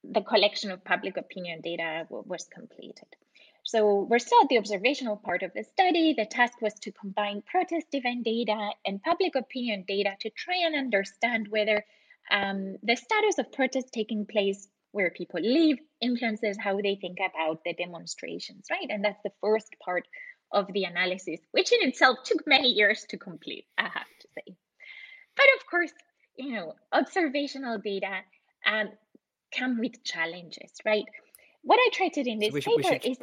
the 0.03 0.23
collection 0.23 0.73
of 0.73 0.85
public 0.85 1.17
opinion 1.17 1.61
data 1.61 2.07
was 2.11 2.49
completed. 2.53 3.09
So 3.65 4.07
we're 4.09 4.19
still 4.19 4.43
at 4.43 4.49
the 4.49 4.59
observational 4.59 5.17
part 5.17 5.43
of 5.43 5.53
the 5.55 5.65
study. 5.65 6.15
The 6.17 6.27
task 6.27 6.61
was 6.61 6.75
to 6.81 6.93
combine 6.93 7.43
protest 7.51 7.87
event 7.93 8.25
data 8.25 8.71
and 8.87 9.03
public 9.03 9.35
opinion 9.35 9.85
data 9.89 10.11
to 10.21 10.31
try 10.31 10.57
and 10.67 10.77
understand 10.77 11.49
whether 11.49 11.85
um, 12.31 12.77
the 12.83 12.97
status 12.97 13.39
of 13.39 13.53
protests 13.53 13.91
taking 13.91 14.27
place 14.27 14.69
where 14.93 15.11
people 15.11 15.41
live 15.43 15.79
influences 16.01 16.57
how 16.59 16.81
they 16.81 16.95
think 16.95 17.19
about 17.19 17.65
the 17.65 17.73
demonstrations, 17.75 18.67
right? 18.71 18.87
And 18.89 19.05
that's 19.05 19.21
the 19.25 19.33
first 19.41 19.75
part 19.85 20.07
of 20.53 20.73
the 20.73 20.85
analysis, 20.85 21.41
which 21.51 21.73
in 21.73 21.89
itself 21.89 22.19
took 22.25 22.47
many 22.47 22.69
years 22.69 23.05
to 23.09 23.17
complete, 23.17 23.67
I 23.77 23.85
have 23.85 24.13
to 24.21 24.29
say. 24.37 24.57
But 25.37 25.47
of 25.59 25.67
course, 25.67 25.93
you 26.37 26.53
know, 26.53 26.75
observational 26.93 27.79
data 27.79 28.21
um, 28.67 28.91
come 29.57 29.81
with 29.81 30.05
challenges, 30.05 30.71
right? 30.85 31.07
What 31.63 31.81
I 31.81 31.89
tried 31.93 32.13
to 32.15 32.25
do 32.25 32.31
in 32.31 32.39
this 32.39 32.53
so 32.53 32.61
paper 32.61 32.83
should, 32.83 33.05
is 33.05 33.19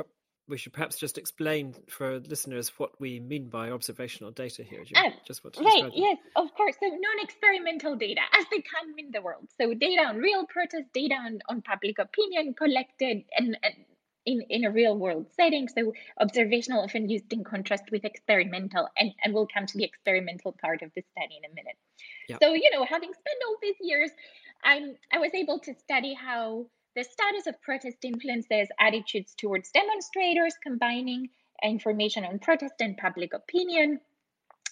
we 0.51 0.57
should 0.57 0.73
perhaps 0.73 0.97
just 0.97 1.17
explain 1.17 1.73
for 1.87 2.19
listeners 2.19 2.69
what 2.77 2.91
we 2.99 3.21
mean 3.21 3.47
by 3.49 3.71
observational 3.71 4.31
data 4.31 4.63
here. 4.63 4.83
Um, 4.95 5.13
just 5.25 5.43
what 5.43 5.57
right, 5.57 5.89
yes, 5.95 6.17
of 6.35 6.53
course. 6.55 6.75
So 6.79 6.87
non-experimental 6.87 7.95
data 7.95 8.21
as 8.37 8.45
they 8.51 8.57
come 8.57 8.93
in 8.97 9.11
the 9.11 9.21
world. 9.21 9.47
So 9.59 9.73
data 9.73 10.03
on 10.03 10.17
real 10.17 10.45
protest, 10.45 10.91
data 10.93 11.15
on, 11.15 11.39
on 11.47 11.61
public 11.61 11.97
opinion 11.99 12.53
collected 12.53 13.23
and, 13.35 13.57
and 13.63 13.75
in, 14.25 14.41
in 14.49 14.65
a 14.65 14.71
real 14.71 14.95
world 14.97 15.27
setting. 15.37 15.69
So 15.69 15.93
observational 16.19 16.83
often 16.83 17.09
used 17.09 17.31
in 17.31 17.45
contrast 17.45 17.85
with 17.89 18.03
experimental, 18.03 18.89
and, 18.97 19.11
and 19.23 19.33
we'll 19.33 19.47
come 19.47 19.65
to 19.65 19.77
the 19.77 19.85
experimental 19.85 20.51
part 20.51 20.81
of 20.81 20.91
the 20.95 21.03
study 21.13 21.39
in 21.41 21.49
a 21.49 21.55
minute. 21.55 21.77
So, 22.43 22.53
you 22.53 22.69
know, 22.73 22.85
having 22.85 23.13
spent 23.13 23.39
all 23.47 23.55
these 23.61 23.75
years, 23.79 24.11
I'm 24.63 24.95
I 25.11 25.19
was 25.19 25.31
able 25.33 25.59
to 25.59 25.73
study 25.75 26.13
how 26.13 26.67
the 26.95 27.03
status 27.03 27.47
of 27.47 27.61
protest 27.61 27.97
influences 28.03 28.67
attitudes 28.79 29.33
towards 29.35 29.71
demonstrators, 29.71 30.55
combining 30.61 31.29
information 31.63 32.25
on 32.25 32.39
protest 32.39 32.75
and 32.79 32.97
public 32.97 33.33
opinion. 33.33 33.99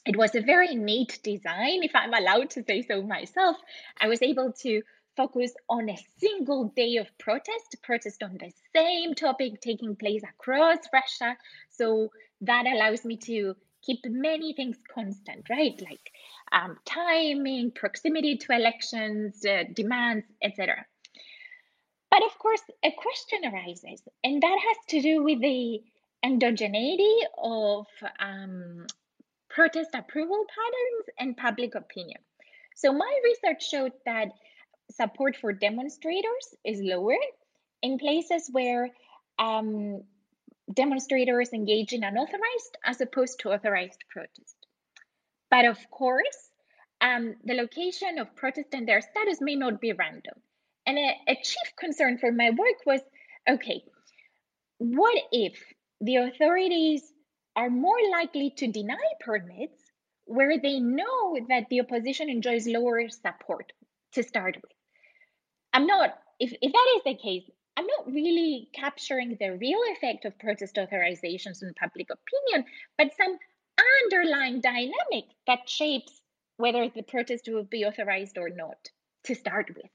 It 0.05 0.17
was 0.17 0.35
a 0.35 0.41
very 0.41 0.75
neat 0.75 1.19
design, 1.23 1.83
if 1.83 1.95
I'm 1.95 2.13
allowed 2.13 2.49
to 2.51 2.63
say 2.63 2.81
so 2.81 3.01
myself. 3.01 3.57
I 3.99 4.07
was 4.07 4.21
able 4.21 4.53
to 4.63 4.81
focus 5.15 5.53
on 5.69 5.89
a 5.89 5.97
single 6.17 6.71
day 6.75 6.97
of 6.97 7.07
protest, 7.17 7.75
protest 7.83 8.23
on 8.23 8.37
the 8.39 8.51
same 8.75 9.13
topic 9.15 9.61
taking 9.61 9.95
place 9.95 10.23
across 10.23 10.77
Russia. 10.93 11.37
So 11.69 12.09
that 12.41 12.65
allows 12.65 13.03
me 13.05 13.17
to 13.17 13.55
keep 13.81 13.99
many 14.05 14.53
things 14.53 14.77
constant, 14.93 15.49
right? 15.49 15.79
Like 15.81 16.11
um, 16.51 16.77
timing, 16.85 17.71
proximity 17.71 18.37
to 18.37 18.53
elections, 18.53 19.45
uh, 19.45 19.63
demands, 19.73 20.25
etc. 20.41 20.85
But 22.11 22.23
of 22.23 22.37
course, 22.39 22.61
a 22.83 22.91
question 22.91 23.41
arises, 23.45 24.01
and 24.23 24.41
that 24.41 24.59
has 24.67 24.77
to 24.89 25.01
do 25.01 25.23
with 25.23 25.41
the 25.41 25.81
endogeneity 26.25 27.17
of 27.37 27.85
um, 28.19 28.87
protest 29.49 29.91
approval 29.93 30.45
patterns 30.49 31.09
and 31.19 31.37
public 31.37 31.75
opinion. 31.75 32.19
So, 32.75 32.93
my 32.93 33.19
research 33.23 33.69
showed 33.69 33.93
that 34.05 34.29
support 34.91 35.35
for 35.35 35.53
demonstrators 35.53 36.55
is 36.65 36.81
lower 36.81 37.17
in 37.81 37.99
places 37.99 38.49
where 38.51 38.89
um, 39.37 40.03
demonstrators 40.73 41.53
engage 41.53 41.93
in 41.93 42.03
unauthorized 42.03 42.77
as 42.85 43.01
opposed 43.01 43.39
to 43.39 43.53
authorized 43.53 44.03
protest. 44.09 44.55
But 45.49 45.65
of 45.65 45.77
course, 45.89 46.49
um, 47.01 47.35
the 47.43 47.53
location 47.53 48.19
of 48.19 48.35
protest 48.35 48.73
and 48.73 48.87
their 48.87 49.01
status 49.01 49.39
may 49.41 49.55
not 49.55 49.79
be 49.81 49.93
random. 49.93 50.35
And 50.89 50.97
a, 50.97 51.11
a 51.27 51.35
chief 51.35 51.75
concern 51.77 52.17
for 52.17 52.31
my 52.31 52.49
work 52.49 52.83
was 52.83 53.01
okay, 53.47 53.83
what 54.79 55.21
if 55.31 55.53
the 56.01 56.15
authorities 56.15 57.03
are 57.55 57.69
more 57.69 57.99
likely 58.11 58.49
to 58.57 58.71
deny 58.71 58.95
permits 59.19 59.83
where 60.25 60.57
they 60.57 60.79
know 60.79 61.37
that 61.47 61.67
the 61.69 61.81
opposition 61.81 62.27
enjoys 62.27 62.65
lower 62.65 63.07
support 63.07 63.71
to 64.13 64.23
start 64.23 64.55
with? 64.55 64.71
I'm 65.73 65.85
not, 65.85 66.17
if, 66.39 66.53
if 66.59 66.73
that 66.73 66.93
is 66.95 67.03
the 67.05 67.21
case, 67.21 67.47
I'm 67.77 67.85
not 67.85 68.11
really 68.11 68.69
capturing 68.73 69.37
the 69.39 69.59
real 69.61 69.81
effect 69.91 70.25
of 70.25 70.39
protest 70.39 70.77
authorizations 70.77 71.61
on 71.61 71.71
public 71.79 72.07
opinion, 72.09 72.65
but 72.97 73.15
some 73.15 73.37
underlying 74.01 74.59
dynamic 74.59 75.25
that 75.45 75.69
shapes 75.69 76.19
whether 76.57 76.89
the 76.89 77.03
protest 77.03 77.47
will 77.47 77.63
be 77.63 77.85
authorized 77.85 78.39
or 78.39 78.49
not 78.49 78.89
to 79.25 79.35
start 79.35 79.69
with. 79.75 79.91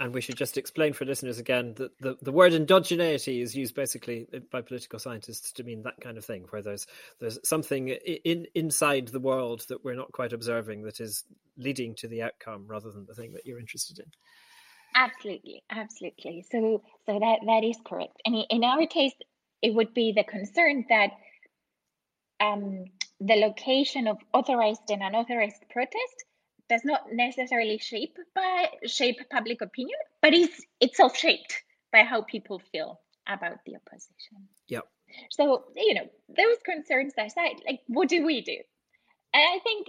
And 0.00 0.12
we 0.12 0.20
should 0.20 0.36
just 0.36 0.58
explain 0.58 0.92
for 0.92 1.04
listeners 1.04 1.38
again 1.38 1.74
that 1.76 1.96
the, 2.00 2.16
the 2.20 2.32
word 2.32 2.52
endogeneity 2.52 3.40
is 3.40 3.54
used 3.54 3.76
basically 3.76 4.26
by 4.50 4.60
political 4.60 4.98
scientists 4.98 5.52
to 5.52 5.62
mean 5.62 5.82
that 5.84 6.00
kind 6.00 6.18
of 6.18 6.24
thing, 6.24 6.46
where 6.50 6.62
there's 6.62 6.86
there's 7.20 7.38
something 7.44 7.88
in 7.88 8.46
inside 8.56 9.08
the 9.08 9.20
world 9.20 9.64
that 9.68 9.84
we're 9.84 9.94
not 9.94 10.10
quite 10.10 10.32
observing 10.32 10.82
that 10.82 11.00
is 11.00 11.22
leading 11.56 11.94
to 11.94 12.08
the 12.08 12.22
outcome 12.22 12.64
rather 12.66 12.90
than 12.90 13.06
the 13.06 13.14
thing 13.14 13.32
that 13.34 13.46
you're 13.46 13.60
interested 13.60 14.00
in. 14.00 14.06
Absolutely, 14.96 15.62
absolutely. 15.70 16.44
So 16.50 16.82
so 17.06 17.18
that 17.20 17.38
that 17.46 17.62
is 17.62 17.78
correct. 17.84 18.20
And 18.24 18.44
in 18.50 18.64
our 18.64 18.86
case, 18.86 19.14
it 19.62 19.74
would 19.74 19.94
be 19.94 20.12
the 20.12 20.24
concern 20.24 20.86
that 20.88 21.10
um, 22.40 22.84
the 23.20 23.34
location 23.36 24.08
of 24.08 24.18
authorized 24.32 24.90
and 24.90 25.02
unauthorized 25.02 25.64
protest 25.70 26.24
does 26.68 26.84
not 26.84 27.12
necessarily 27.12 27.78
shape 27.78 28.16
by 28.34 28.68
shape 28.86 29.20
public 29.30 29.60
opinion, 29.60 29.98
but 30.22 30.34
is 30.34 30.64
itself 30.80 31.16
shaped 31.16 31.62
by 31.92 32.02
how 32.02 32.22
people 32.22 32.60
feel 32.72 33.00
about 33.28 33.58
the 33.66 33.76
opposition. 33.76 34.48
Yep. 34.68 34.84
So, 35.30 35.64
you 35.76 35.94
know, 35.94 36.08
those 36.28 36.56
concerns 36.64 37.12
aside, 37.18 37.60
like 37.66 37.80
what 37.86 38.08
do 38.08 38.24
we 38.24 38.40
do? 38.40 38.56
And 39.32 39.42
I 39.42 39.58
think 39.62 39.88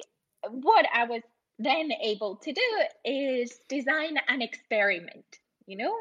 what 0.63 0.86
I 0.94 1.05
was 1.05 1.22
then 1.58 1.91
able 1.91 2.36
to 2.38 2.51
do 2.51 2.62
is 3.05 3.58
design 3.70 4.17
an 4.27 4.41
experiment, 4.41 5.25
you 5.65 5.77
know? 5.77 5.96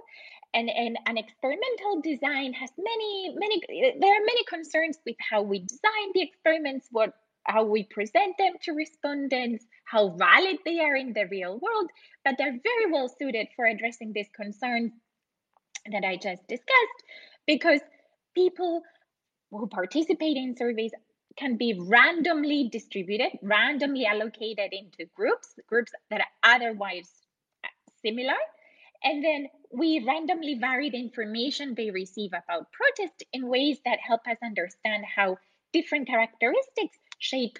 And, 0.52 0.70
and 0.70 0.96
an 1.06 1.18
experimental 1.18 2.00
design 2.02 2.52
has 2.52 2.70
many, 2.78 3.34
many, 3.36 3.60
there 3.98 4.12
are 4.12 4.24
many 4.24 4.44
concerns 4.44 4.98
with 5.04 5.16
how 5.18 5.42
we 5.42 5.60
design 5.60 6.12
the 6.14 6.22
experiments, 6.22 6.86
what 6.92 7.12
how 7.44 7.64
we 7.64 7.84
present 7.84 8.36
them 8.38 8.54
to 8.62 8.72
respondents, 8.72 9.64
how 9.84 10.10
valid 10.10 10.58
they 10.64 10.80
are 10.80 10.96
in 10.96 11.12
the 11.12 11.26
real 11.26 11.58
world, 11.58 11.90
but 12.24 12.36
they're 12.38 12.58
very 12.62 12.92
well 12.92 13.08
suited 13.08 13.48
for 13.54 13.66
addressing 13.66 14.12
these 14.12 14.28
concerns 14.34 14.92
that 15.90 16.04
I 16.04 16.16
just 16.16 16.46
discussed 16.48 17.02
because 17.46 17.80
people 18.34 18.82
who 19.50 19.66
participate 19.66 20.36
in 20.36 20.56
surveys 20.56 20.92
can 21.36 21.56
be 21.56 21.78
randomly 21.78 22.68
distributed, 22.70 23.38
randomly 23.42 24.06
allocated 24.06 24.72
into 24.72 25.10
groups, 25.14 25.54
groups 25.66 25.92
that 26.10 26.20
are 26.20 26.54
otherwise 26.54 27.10
similar. 28.02 28.36
And 29.02 29.22
then 29.22 29.48
we 29.70 30.02
randomly 30.06 30.54
vary 30.58 30.90
the 30.90 30.98
information 30.98 31.74
they 31.74 31.90
receive 31.90 32.30
about 32.30 32.68
protest 32.72 33.24
in 33.32 33.48
ways 33.48 33.78
that 33.84 33.98
help 34.00 34.22
us 34.26 34.38
understand 34.42 35.04
how 35.04 35.36
different 35.72 36.06
characteristics 36.06 36.96
shape 37.24 37.58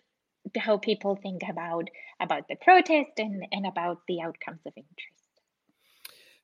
how 0.58 0.76
people 0.76 1.16
think 1.16 1.42
about 1.48 1.88
about 2.20 2.46
the 2.48 2.56
protest 2.56 3.12
and, 3.18 3.46
and 3.50 3.66
about 3.66 3.98
the 4.06 4.20
outcomes 4.20 4.60
of 4.66 4.72
interest. 4.76 5.24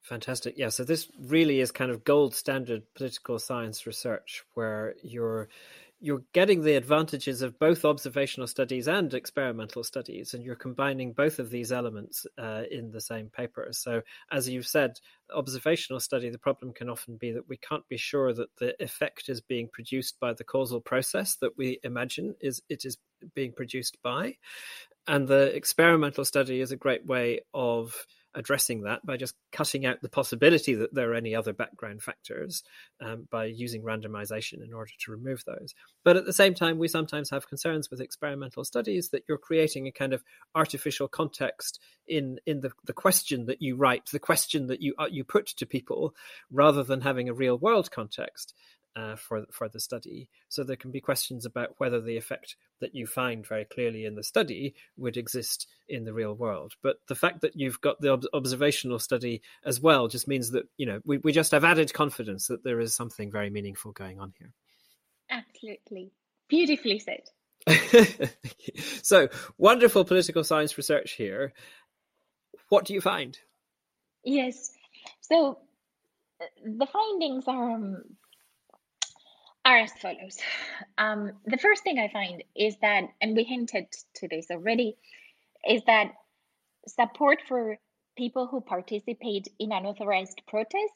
Fantastic. 0.02 0.54
Yeah. 0.56 0.70
So 0.70 0.84
this 0.84 1.08
really 1.18 1.60
is 1.60 1.70
kind 1.70 1.90
of 1.90 2.04
gold 2.04 2.34
standard 2.34 2.82
political 2.94 3.38
science 3.38 3.86
research 3.86 4.42
where 4.54 4.94
you're 5.02 5.48
you're 6.00 6.22
getting 6.32 6.62
the 6.62 6.76
advantages 6.76 7.42
of 7.42 7.58
both 7.58 7.84
observational 7.84 8.46
studies 8.46 8.88
and 8.88 9.12
experimental 9.12 9.84
studies, 9.84 10.32
and 10.32 10.42
you're 10.42 10.56
combining 10.56 11.12
both 11.12 11.38
of 11.38 11.50
these 11.50 11.72
elements 11.72 12.26
uh, 12.38 12.62
in 12.70 12.90
the 12.90 13.00
same 13.00 13.28
paper. 13.28 13.68
So, 13.72 14.00
as 14.32 14.48
you've 14.48 14.66
said, 14.66 14.98
observational 15.34 16.00
study, 16.00 16.30
the 16.30 16.38
problem 16.38 16.72
can 16.72 16.88
often 16.88 17.16
be 17.16 17.32
that 17.32 17.48
we 17.48 17.58
can't 17.58 17.86
be 17.88 17.98
sure 17.98 18.32
that 18.32 18.56
the 18.56 18.74
effect 18.82 19.28
is 19.28 19.42
being 19.42 19.68
produced 19.70 20.18
by 20.18 20.32
the 20.32 20.44
causal 20.44 20.80
process 20.80 21.36
that 21.36 21.56
we 21.58 21.78
imagine 21.82 22.34
is 22.40 22.62
it 22.70 22.84
is 22.86 22.96
being 23.34 23.52
produced 23.52 23.98
by, 24.02 24.36
and 25.06 25.28
the 25.28 25.54
experimental 25.54 26.24
study 26.24 26.60
is 26.60 26.72
a 26.72 26.76
great 26.76 27.04
way 27.04 27.40
of 27.52 28.06
addressing 28.34 28.82
that 28.82 29.04
by 29.04 29.16
just 29.16 29.34
cutting 29.52 29.84
out 29.84 30.00
the 30.02 30.08
possibility 30.08 30.74
that 30.74 30.94
there 30.94 31.10
are 31.10 31.14
any 31.14 31.34
other 31.34 31.52
background 31.52 32.02
factors 32.02 32.62
um, 33.00 33.26
by 33.30 33.44
using 33.44 33.82
randomization 33.82 34.64
in 34.64 34.72
order 34.72 34.92
to 34.98 35.10
remove 35.10 35.42
those. 35.44 35.74
But 36.04 36.16
at 36.16 36.26
the 36.26 36.32
same 36.32 36.54
time, 36.54 36.78
we 36.78 36.88
sometimes 36.88 37.30
have 37.30 37.48
concerns 37.48 37.90
with 37.90 38.00
experimental 38.00 38.64
studies 38.64 39.10
that 39.10 39.24
you're 39.28 39.38
creating 39.38 39.86
a 39.86 39.92
kind 39.92 40.12
of 40.12 40.22
artificial 40.54 41.08
context 41.08 41.80
in 42.06 42.38
in 42.46 42.60
the, 42.60 42.70
the 42.84 42.92
question 42.92 43.46
that 43.46 43.62
you 43.62 43.76
write, 43.76 44.06
the 44.06 44.18
question 44.18 44.66
that 44.68 44.80
you 44.80 44.94
uh, 44.98 45.06
you 45.10 45.24
put 45.24 45.46
to 45.46 45.66
people, 45.66 46.14
rather 46.50 46.82
than 46.82 47.00
having 47.00 47.28
a 47.28 47.34
real 47.34 47.58
world 47.58 47.90
context 47.90 48.54
uh, 48.96 49.16
for 49.16 49.44
for 49.50 49.68
the 49.68 49.80
study. 49.80 50.28
So 50.48 50.64
there 50.64 50.76
can 50.76 50.90
be 50.90 51.00
questions 51.00 51.46
about 51.46 51.74
whether 51.78 52.00
the 52.00 52.16
effect 52.16 52.56
that 52.80 52.94
you 52.94 53.06
find 53.06 53.46
very 53.46 53.64
clearly 53.64 54.04
in 54.04 54.14
the 54.14 54.22
study 54.22 54.74
would 54.96 55.16
exist 55.16 55.66
in 55.88 56.04
the 56.04 56.12
real 56.12 56.34
world. 56.34 56.74
But 56.82 56.96
the 57.08 57.14
fact 57.14 57.40
that 57.42 57.56
you've 57.56 57.80
got 57.80 58.00
the 58.00 58.12
ob- 58.12 58.24
observational 58.32 58.98
study 58.98 59.42
as 59.64 59.80
well 59.80 60.08
just 60.08 60.28
means 60.28 60.50
that 60.50 60.64
you 60.76 60.86
know 60.86 61.00
we, 61.04 61.18
we 61.18 61.32
just 61.32 61.52
have 61.52 61.64
added 61.64 61.92
confidence 61.92 62.48
that 62.48 62.64
there 62.64 62.80
is 62.80 62.94
something 62.94 63.30
very 63.30 63.50
meaningful 63.50 63.92
going 63.92 64.20
on 64.20 64.32
here. 64.38 64.52
Absolutely, 65.30 66.12
beautifully 66.48 66.98
said. 66.98 67.22
so 69.02 69.28
wonderful 69.58 70.04
political 70.04 70.42
science 70.42 70.76
research 70.76 71.12
here. 71.12 71.52
What 72.68 72.84
do 72.84 72.94
you 72.94 73.00
find? 73.00 73.38
Yes, 74.24 74.72
so 75.20 75.58
uh, 76.40 76.44
the 76.64 76.86
findings 76.86 77.44
are 77.46 77.72
um, 77.72 78.02
are 79.70 79.78
as 79.78 79.92
follows. 79.92 80.38
Um, 80.98 81.32
the 81.46 81.58
first 81.58 81.82
thing 81.82 81.98
I 81.98 82.08
find 82.08 82.42
is 82.56 82.76
that, 82.82 83.04
and 83.20 83.36
we 83.36 83.44
hinted 83.44 83.86
to 84.16 84.28
this 84.28 84.46
already, 84.50 84.96
is 85.68 85.82
that 85.86 86.12
support 86.88 87.38
for 87.46 87.78
people 88.16 88.46
who 88.46 88.60
participate 88.60 89.48
in 89.58 89.72
unauthorized 89.72 90.42
protest 90.48 90.94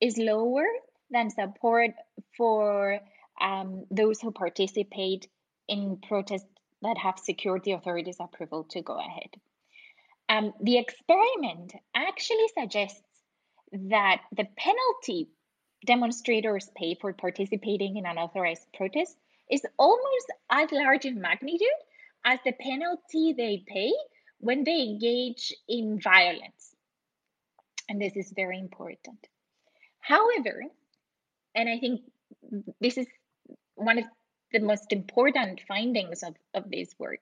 is 0.00 0.16
lower 0.16 0.64
than 1.10 1.30
support 1.30 1.90
for 2.36 2.98
um, 3.40 3.84
those 3.90 4.20
who 4.20 4.30
participate 4.30 5.28
in 5.68 5.98
protests 6.08 6.48
that 6.82 6.96
have 6.98 7.18
security 7.18 7.72
authorities' 7.72 8.16
approval 8.20 8.64
to 8.64 8.82
go 8.82 8.98
ahead. 8.98 9.30
Um, 10.28 10.52
the 10.62 10.78
experiment 10.78 11.74
actually 11.94 12.48
suggests 12.58 13.02
that 13.72 14.22
the 14.32 14.46
penalty 14.56 15.28
demonstrators 15.84 16.70
pay 16.76 16.96
for 17.00 17.12
participating 17.12 17.96
in 17.96 18.06
unauthorized 18.06 18.66
protest 18.74 19.16
is 19.50 19.62
almost 19.78 20.32
as 20.50 20.72
large 20.72 21.04
in 21.04 21.20
magnitude 21.20 21.68
as 22.24 22.38
the 22.44 22.52
penalty 22.52 23.34
they 23.36 23.62
pay 23.66 23.92
when 24.38 24.64
they 24.64 24.82
engage 24.82 25.52
in 25.68 26.00
violence. 26.00 26.74
And 27.88 28.00
this 28.00 28.16
is 28.16 28.32
very 28.34 28.58
important. 28.58 29.26
However, 30.00 30.62
and 31.54 31.68
I 31.68 31.78
think 31.78 32.00
this 32.80 32.98
is 32.98 33.06
one 33.74 33.98
of 33.98 34.04
the 34.52 34.60
most 34.60 34.92
important 34.92 35.60
findings 35.66 36.22
of, 36.22 36.34
of 36.54 36.70
this 36.70 36.94
work, 36.98 37.20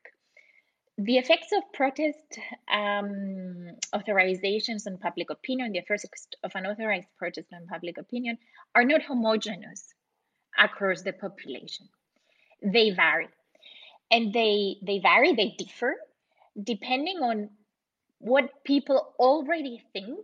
the 0.98 1.16
effects 1.16 1.52
of 1.52 1.62
protest 1.72 2.38
um, 2.70 3.70
authorizations 3.94 4.86
on 4.86 4.98
public 4.98 5.30
opinion, 5.30 5.72
the 5.72 5.78
effects 5.78 6.28
of 6.44 6.52
unauthorized 6.54 7.08
protest 7.18 7.48
on 7.52 7.66
public 7.66 7.98
opinion, 7.98 8.38
are 8.74 8.84
not 8.84 9.02
homogeneous 9.02 9.94
across 10.58 11.02
the 11.02 11.12
population. 11.12 11.88
They 12.62 12.90
vary. 12.90 13.28
And 14.10 14.32
they, 14.32 14.76
they 14.82 14.98
vary, 14.98 15.34
they 15.34 15.54
differ, 15.58 15.96
depending 16.62 17.18
on 17.18 17.48
what 18.18 18.62
people 18.64 19.14
already 19.18 19.82
think 19.94 20.18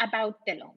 about 0.00 0.38
the 0.46 0.54
law. 0.54 0.74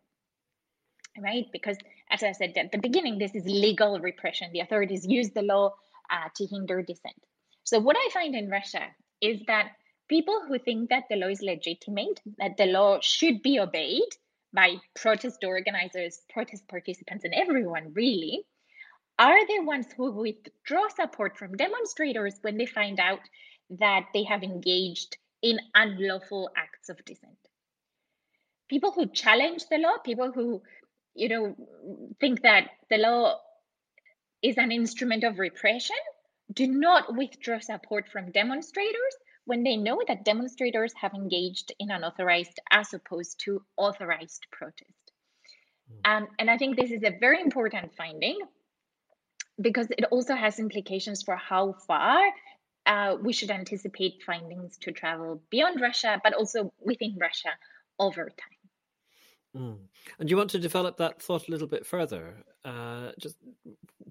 Right? 1.18 1.46
Because, 1.54 1.78
as 2.10 2.24
I 2.24 2.34
said 2.34 2.54
at 2.58 2.72
the 2.72 2.80
beginning, 2.80 3.20
this 3.20 3.36
is 3.36 3.46
legal 3.46 4.00
repression. 4.00 4.50
The 4.52 4.60
authorities 4.60 5.06
use 5.06 5.30
the 5.30 5.44
law 5.44 5.76
uh, 6.10 6.30
to 6.36 6.46
hinder 6.46 6.82
dissent. 6.82 7.16
So, 7.64 7.80
what 7.80 7.96
I 7.96 8.10
find 8.12 8.36
in 8.36 8.50
Russia 8.50 8.88
is 9.24 9.40
that 9.48 9.72
people 10.10 10.42
who 10.48 10.60
think 10.60 10.90
that 10.90 11.06
the 11.10 11.16
law 11.16 11.28
is 11.28 11.42
legitimate, 11.42 12.20
that 12.38 12.58
the 12.58 12.66
law 12.66 13.00
should 13.02 13.42
be 13.42 13.60
obeyed 13.60 14.12
by 14.54 14.76
protest 14.96 15.44
organizers, 15.44 16.20
protest 16.30 16.68
participants, 16.68 17.24
and 17.24 17.34
everyone 17.34 17.94
really, 17.94 18.44
are 19.18 19.48
the 19.48 19.64
ones 19.64 19.88
who 19.96 20.12
withdraw 20.12 20.88
support 20.90 21.38
from 21.38 21.56
demonstrators 21.56 22.36
when 22.42 22.58
they 22.58 22.66
find 22.66 23.00
out 23.00 23.22
that 23.70 24.06
they 24.14 24.24
have 24.24 24.44
engaged 24.44 25.18
in 25.42 25.60
unlawful 25.74 26.50
acts 26.58 26.90
of 26.90 27.04
dissent. 27.06 27.38
People 28.70 28.92
who 28.92 29.08
challenge 29.08 29.64
the 29.70 29.78
law, 29.78 29.98
people 30.04 30.32
who, 30.32 30.62
you 31.16 31.30
know, 31.30 31.56
think 32.20 32.42
that 32.42 32.70
the 32.90 32.98
law 32.98 33.40
is 34.42 34.58
an 34.58 34.72
instrument 34.72 35.24
of 35.24 35.40
repression, 35.40 35.96
do 36.54 36.68
not 36.68 37.16
withdraw 37.16 37.60
support 37.60 38.08
from 38.10 38.32
demonstrators 38.32 39.16
when 39.46 39.64
they 39.64 39.76
know 39.76 40.00
that 40.08 40.26
demonstrators 40.26 40.94
have 41.02 41.14
engaged 41.14 41.74
in 41.80 41.92
unauthorized 41.92 42.60
as 42.72 42.94
opposed 42.94 43.40
to 43.42 43.62
authorized 43.78 44.48
protest. 44.52 45.12
Mm. 46.06 46.18
Um, 46.18 46.28
and 46.40 46.50
I 46.50 46.58
think 46.58 46.78
this 46.78 46.92
is 46.92 47.04
a 47.04 47.18
very 47.20 47.42
important 47.42 47.94
finding 47.96 48.40
because 49.60 49.88
it 49.92 50.06
also 50.06 50.36
has 50.36 50.60
implications 50.60 51.24
for 51.24 51.36
how 51.36 51.74
far 51.88 52.22
uh, 52.86 53.16
we 53.22 53.34
should 53.34 53.52
anticipate 53.52 54.24
findings 54.26 54.78
to 54.78 54.92
travel 54.92 55.42
beyond 55.50 55.80
Russia, 55.82 56.20
but 56.24 56.34
also 56.34 56.74
within 56.80 57.18
Russia 57.20 57.50
over 58.00 58.26
time. 58.26 58.63
Mm. 59.56 59.78
And 60.20 60.30
you 60.30 60.38
want 60.38 60.50
to 60.52 60.60
develop 60.60 60.98
that 60.98 61.22
thought 61.22 61.48
a 61.48 61.52
little 61.52 61.68
bit 61.68 61.86
further? 61.86 62.44
Uh, 62.66 63.12
just 63.20 63.36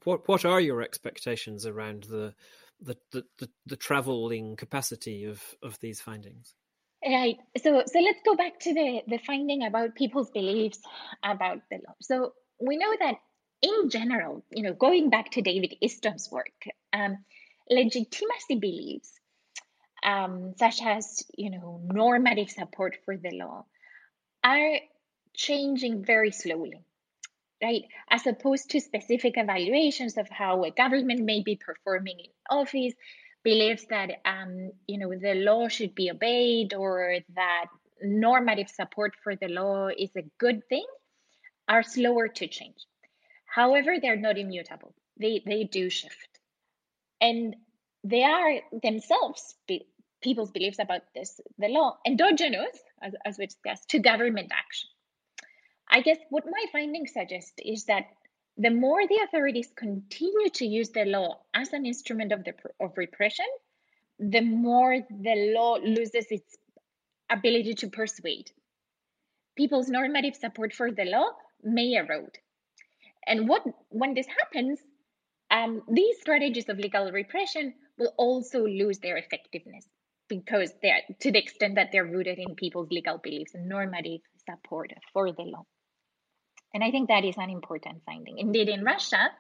what 0.05 0.29
what 0.29 0.45
are 0.45 0.61
your 0.61 0.83
expectations 0.83 1.67
around 1.67 2.05
the 2.05 2.35
the, 2.81 2.97
the, 3.13 3.25
the, 3.39 3.49
the 3.67 3.77
traveling 3.77 4.57
capacity 4.57 5.25
of, 5.25 5.41
of 5.63 5.79
these 5.81 6.01
findings? 6.01 6.55
Right. 7.05 7.37
So 7.57 7.83
so 7.87 8.01
let's 8.01 8.21
go 8.25 8.37
back 8.37 8.61
to 8.61 8.75
the, 8.75 9.03
the 9.09 9.19
finding 9.19 9.65
about 9.65 9.97
people's 9.97 10.31
beliefs 10.31 10.81
about 11.25 11.59
the 11.71 11.79
law. 11.87 11.95
So 12.01 12.33
we 12.61 12.77
know 12.77 12.95
that 13.01 13.17
in 13.63 13.91
general, 13.91 14.45
you 14.51 14.63
know, 14.63 14.75
going 14.75 15.11
back 15.11 15.33
to 15.33 15.43
David 15.43 15.75
Easton's 15.81 16.29
work, 16.31 16.53
um, 16.93 17.19
legitimacy 17.69 18.57
beliefs, 18.61 19.13
um, 20.05 20.55
such 20.59 20.83
as 20.83 21.25
you 21.37 21.51
know 21.51 21.81
normative 21.85 22.51
support 22.51 22.97
for 23.05 23.17
the 23.17 23.31
law, 23.33 23.65
are 24.45 24.79
changing 25.35 26.05
very 26.05 26.31
slowly, 26.31 26.85
right? 27.62 27.85
As 28.11 28.27
opposed 28.27 28.71
to 28.71 28.81
specific 28.81 29.35
evaluations 29.37 30.16
of 30.16 30.29
how 30.29 30.64
a 30.64 30.71
government 30.71 31.21
may 31.21 31.42
be 31.42 31.57
performing 31.57 32.18
in 32.21 32.31
office, 32.51 32.95
believes 33.45 33.87
that 33.90 34.11
um, 34.25 34.71
you 34.87 34.99
know 34.99 35.12
the 35.18 35.35
law 35.35 35.68
should 35.68 35.95
be 35.95 36.11
obeyed 36.11 36.75
or 36.75 37.16
that 37.35 37.66
normative 38.03 38.68
support 38.68 39.14
for 39.23 39.37
the 39.37 39.49
law 39.49 39.88
is 39.88 40.11
a 40.16 40.25
good 40.38 40.66
thing, 40.68 40.87
are 41.68 41.83
slower 41.83 42.29
to 42.29 42.47
change. 42.47 42.87
However, 43.47 43.97
they're 44.01 44.16
not 44.16 44.38
immutable. 44.38 44.95
They 45.18 45.42
they 45.45 45.64
do 45.64 45.90
shift, 45.90 46.38
and 47.21 47.57
they 48.05 48.25
are 48.25 48.61
themselves 48.83 49.55
be, 49.66 49.87
people's 50.23 50.51
beliefs 50.51 50.79
about 50.79 51.03
this 51.14 51.40
the 51.59 51.68
law 51.68 51.99
endogenous, 52.07 52.79
as, 53.03 53.14
as 53.25 53.38
we 53.38 53.47
discussed, 53.47 53.88
to 53.90 53.99
government 53.99 54.51
action. 54.53 54.88
I 55.95 56.01
guess 56.01 56.17
what 56.31 56.47
my 56.47 56.65
findings 56.73 57.13
suggest 57.13 57.53
is 57.63 57.85
that 57.85 58.07
the 58.57 58.71
more 58.71 59.07
the 59.07 59.21
authorities 59.25 59.71
continue 59.77 60.49
to 60.55 60.65
use 60.65 60.89
the 60.89 61.05
law 61.05 61.41
as 61.53 61.75
an 61.75 61.85
instrument 61.85 62.33
of 62.33 62.45
the 62.45 62.55
of 62.81 62.97
repression, 62.97 63.45
the 64.19 64.41
more 64.41 65.01
the 65.11 65.53
law 65.55 65.77
loses 65.77 66.29
its 66.31 66.57
ability 67.29 67.75
to 67.75 67.89
persuade. 67.89 68.51
People's 69.55 69.91
normative 69.91 70.35
support 70.35 70.73
for 70.73 70.91
the 70.91 71.05
law 71.05 71.29
may 71.63 71.93
erode. 71.93 72.39
And 73.27 73.47
what 73.47 73.63
when 73.91 74.15
this 74.15 74.27
happens, 74.27 74.81
um, 75.51 75.83
these 75.91 76.19
strategies 76.21 76.71
of 76.71 76.79
legal 76.79 77.13
repression 77.13 77.75
will 77.99 78.15
also 78.17 78.67
lose 78.67 78.99
their 79.01 79.19
effectiveness 79.19 79.87
because 80.29 80.73
they're 80.81 81.03
to 81.21 81.31
the 81.31 81.39
extent 81.39 81.75
that 81.75 81.93
they're 81.93 82.07
rooted 82.07 82.39
in 82.39 82.55
people's 82.55 82.91
legal 82.91 83.19
beliefs 83.19 83.55
and 83.55 83.69
normative 83.69 84.23
support 84.49 84.91
for 85.13 85.31
the 85.31 85.43
law. 85.43 85.67
And 86.75 86.83
I 86.83 86.91
think 86.91 87.09
that 87.09 87.25
is 87.25 87.37
an 87.37 87.51
important 87.51 88.03
finding. 88.07 88.39
Indeed, 88.39 88.69
in 88.69 88.85
Russia, 88.85 89.31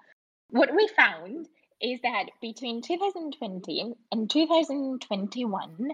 what 0.50 0.74
we 0.74 0.88
found 0.88 1.48
is 1.80 2.00
that 2.02 2.26
between 2.40 2.82
2020 2.82 3.94
and 4.12 4.30
2021, 4.30 5.88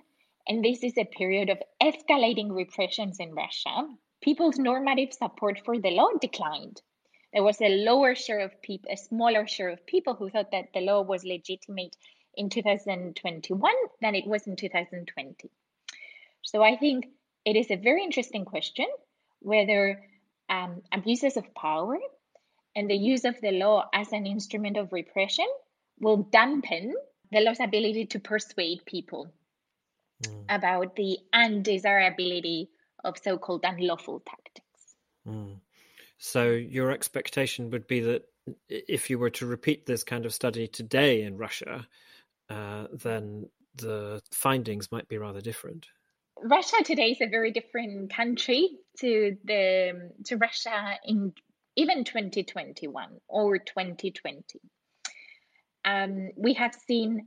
and 0.48 0.64
this 0.64 0.82
is 0.82 0.98
a 0.98 1.04
period 1.04 1.50
of 1.50 1.62
escalating 1.82 2.54
repressions 2.54 3.20
in 3.20 3.34
Russia, 3.34 3.88
people's 4.20 4.58
normative 4.58 5.12
support 5.12 5.60
for 5.64 5.78
the 5.78 5.90
law 5.90 6.08
declined. 6.20 6.82
There 7.32 7.42
was 7.42 7.60
a 7.60 7.84
lower 7.84 8.14
share 8.14 8.40
of 8.40 8.60
people, 8.62 8.90
a 8.90 8.96
smaller 8.96 9.46
share 9.46 9.68
of 9.68 9.86
people 9.86 10.14
who 10.14 10.30
thought 10.30 10.50
that 10.52 10.72
the 10.72 10.80
law 10.80 11.02
was 11.02 11.24
legitimate 11.24 11.94
in 12.34 12.48
2021 12.48 13.72
than 14.00 14.14
it 14.14 14.26
was 14.26 14.46
in 14.46 14.56
2020. 14.56 15.50
So 16.42 16.62
I 16.62 16.76
think 16.76 17.06
it 17.44 17.56
is 17.56 17.70
a 17.70 17.76
very 17.76 18.02
interesting 18.02 18.44
question 18.44 18.86
whether 19.40 20.02
um, 20.48 20.82
abuses 20.92 21.36
of 21.36 21.54
power 21.54 21.98
and 22.74 22.90
the 22.90 22.96
use 22.96 23.24
of 23.24 23.40
the 23.40 23.50
law 23.50 23.88
as 23.92 24.12
an 24.12 24.26
instrument 24.26 24.76
of 24.76 24.92
repression 24.92 25.46
will 26.00 26.18
dampen 26.18 26.94
the 27.32 27.40
law's 27.40 27.60
ability 27.60 28.06
to 28.06 28.20
persuade 28.20 28.84
people 28.86 29.28
mm. 30.22 30.44
about 30.48 30.96
the 30.96 31.18
undesirability 31.32 32.70
of 33.04 33.16
so 33.22 33.38
called 33.38 33.64
unlawful 33.64 34.20
tactics. 34.20 34.94
Mm. 35.26 35.60
So, 36.18 36.50
your 36.50 36.90
expectation 36.90 37.70
would 37.70 37.86
be 37.86 38.00
that 38.00 38.24
if 38.68 39.10
you 39.10 39.18
were 39.18 39.30
to 39.30 39.46
repeat 39.46 39.86
this 39.86 40.04
kind 40.04 40.26
of 40.26 40.34
study 40.34 40.66
today 40.66 41.22
in 41.22 41.36
Russia, 41.36 41.86
uh, 42.50 42.86
then 42.92 43.48
the 43.76 44.22
findings 44.32 44.90
might 44.90 45.08
be 45.08 45.18
rather 45.18 45.40
different. 45.40 45.88
Russia 46.42 46.76
today 46.84 47.10
is 47.10 47.20
a 47.20 47.28
very 47.28 47.50
different 47.50 48.12
country 48.12 48.70
to 49.00 49.36
the 49.44 50.12
to 50.24 50.36
Russia 50.36 50.98
in 51.04 51.32
even 51.76 52.04
2021 52.04 53.20
or 53.28 53.58
2020. 53.58 54.42
Um, 55.84 56.30
we 56.36 56.54
have 56.54 56.74
seen 56.86 57.26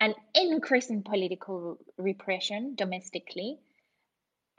an 0.00 0.14
increase 0.34 0.90
in 0.90 1.02
political 1.02 1.78
repression 1.96 2.74
domestically, 2.74 3.58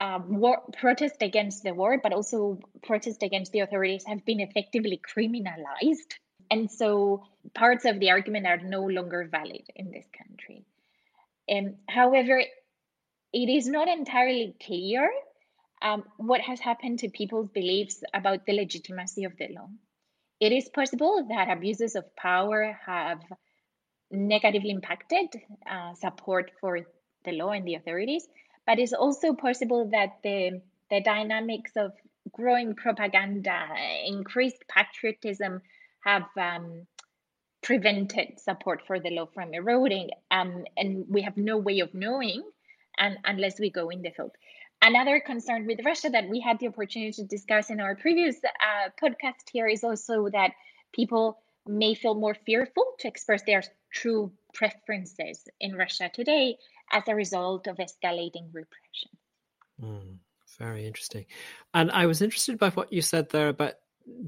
um, 0.00 0.40
war, 0.40 0.62
protest 0.78 1.16
against 1.20 1.62
the 1.62 1.74
war, 1.74 2.00
but 2.02 2.12
also 2.12 2.58
protest 2.82 3.22
against 3.22 3.52
the 3.52 3.60
authorities 3.60 4.04
have 4.06 4.24
been 4.24 4.40
effectively 4.40 5.00
criminalized. 5.14 6.14
And 6.50 6.70
so 6.70 7.24
parts 7.54 7.84
of 7.84 8.00
the 8.00 8.10
argument 8.10 8.46
are 8.46 8.58
no 8.58 8.82
longer 8.82 9.28
valid 9.30 9.66
in 9.76 9.90
this 9.90 10.06
country. 10.16 10.64
Um, 11.50 11.76
however, 11.88 12.42
it 13.34 13.48
is 13.48 13.66
not 13.66 13.88
entirely 13.88 14.54
clear 14.64 15.10
um, 15.82 16.04
what 16.16 16.40
has 16.40 16.60
happened 16.60 17.00
to 17.00 17.08
people's 17.08 17.48
beliefs 17.48 18.02
about 18.14 18.46
the 18.46 18.52
legitimacy 18.52 19.24
of 19.24 19.36
the 19.36 19.48
law. 19.48 19.68
It 20.38 20.52
is 20.52 20.68
possible 20.68 21.26
that 21.28 21.50
abuses 21.50 21.96
of 21.96 22.14
power 22.14 22.78
have 22.86 23.20
negatively 24.10 24.70
impacted 24.70 25.26
uh, 25.68 25.94
support 25.94 26.52
for 26.60 26.78
the 27.24 27.32
law 27.32 27.50
and 27.50 27.66
the 27.66 27.74
authorities, 27.74 28.24
but 28.66 28.78
it's 28.78 28.92
also 28.92 29.34
possible 29.34 29.90
that 29.90 30.18
the, 30.22 30.62
the 30.90 31.00
dynamics 31.00 31.72
of 31.76 31.90
growing 32.32 32.76
propaganda, 32.76 33.66
increased 34.06 34.62
patriotism 34.68 35.60
have 36.04 36.24
um, 36.40 36.86
prevented 37.62 38.38
support 38.38 38.82
for 38.86 39.00
the 39.00 39.10
law 39.10 39.26
from 39.34 39.52
eroding. 39.54 40.10
Um, 40.30 40.64
and 40.76 41.06
we 41.08 41.22
have 41.22 41.36
no 41.36 41.58
way 41.58 41.80
of 41.80 41.94
knowing 41.94 42.44
and 42.98 43.18
unless 43.24 43.58
we 43.58 43.70
go 43.70 43.88
in 43.88 44.02
the 44.02 44.10
field. 44.10 44.32
Another 44.82 45.20
concern 45.20 45.66
with 45.66 45.84
Russia 45.84 46.10
that 46.10 46.28
we 46.28 46.40
had 46.40 46.58
the 46.58 46.68
opportunity 46.68 47.12
to 47.12 47.24
discuss 47.24 47.70
in 47.70 47.80
our 47.80 47.94
previous 47.94 48.36
uh, 48.44 48.90
podcast 49.02 49.48
here 49.50 49.66
is 49.66 49.82
also 49.82 50.28
that 50.30 50.52
people 50.92 51.38
may 51.66 51.94
feel 51.94 52.14
more 52.14 52.34
fearful 52.34 52.84
to 52.98 53.08
express 53.08 53.42
their 53.44 53.62
true 53.92 54.30
preferences 54.52 55.48
in 55.60 55.74
Russia 55.74 56.10
today 56.12 56.56
as 56.92 57.02
a 57.08 57.14
result 57.14 57.66
of 57.66 57.78
escalating 57.78 58.48
repression. 58.52 59.10
Mm, 59.82 60.18
very 60.58 60.86
interesting. 60.86 61.24
And 61.72 61.90
I 61.90 62.06
was 62.06 62.20
interested 62.20 62.58
by 62.58 62.70
what 62.70 62.92
you 62.92 63.00
said 63.00 63.30
there 63.30 63.48
about 63.48 63.74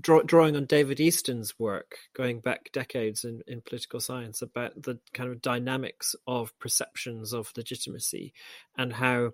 draw, 0.01 0.23
drawing 0.23 0.57
on 0.57 0.65
David 0.67 1.01
Easton's 1.01 1.59
work 1.59 1.99
going 2.15 2.41
back 2.41 2.71
decades 2.73 3.25
in, 3.25 3.43
in 3.47 3.61
political 3.61 4.01
science 4.01 4.43
about 4.43 4.81
the 4.81 4.99
kind 5.13 5.31
of 5.31 5.43
dynamics 5.43 6.15
of 6.27 6.59
perceptions 6.59 7.33
of 7.33 7.53
legitimacy 7.57 8.33
and 8.77 8.93
how 8.95 9.33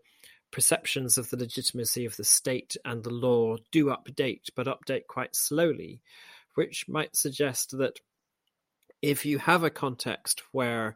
perceptions 0.51 1.19
of 1.19 1.31
the 1.31 1.37
legitimacy 1.37 2.05
of 2.05 2.17
the 2.17 2.25
state 2.25 2.77
and 2.85 3.03
the 3.03 3.11
law 3.11 3.57
do 3.71 3.87
update, 3.87 4.51
but 4.55 4.67
update 4.67 5.07
quite 5.09 5.35
slowly, 5.35 6.01
which 6.55 6.89
might 6.89 7.17
suggest 7.17 7.77
that 7.79 7.99
if 9.01 9.25
you 9.25 9.39
have 9.39 9.65
a 9.65 9.71
context 9.71 10.43
where 10.53 10.95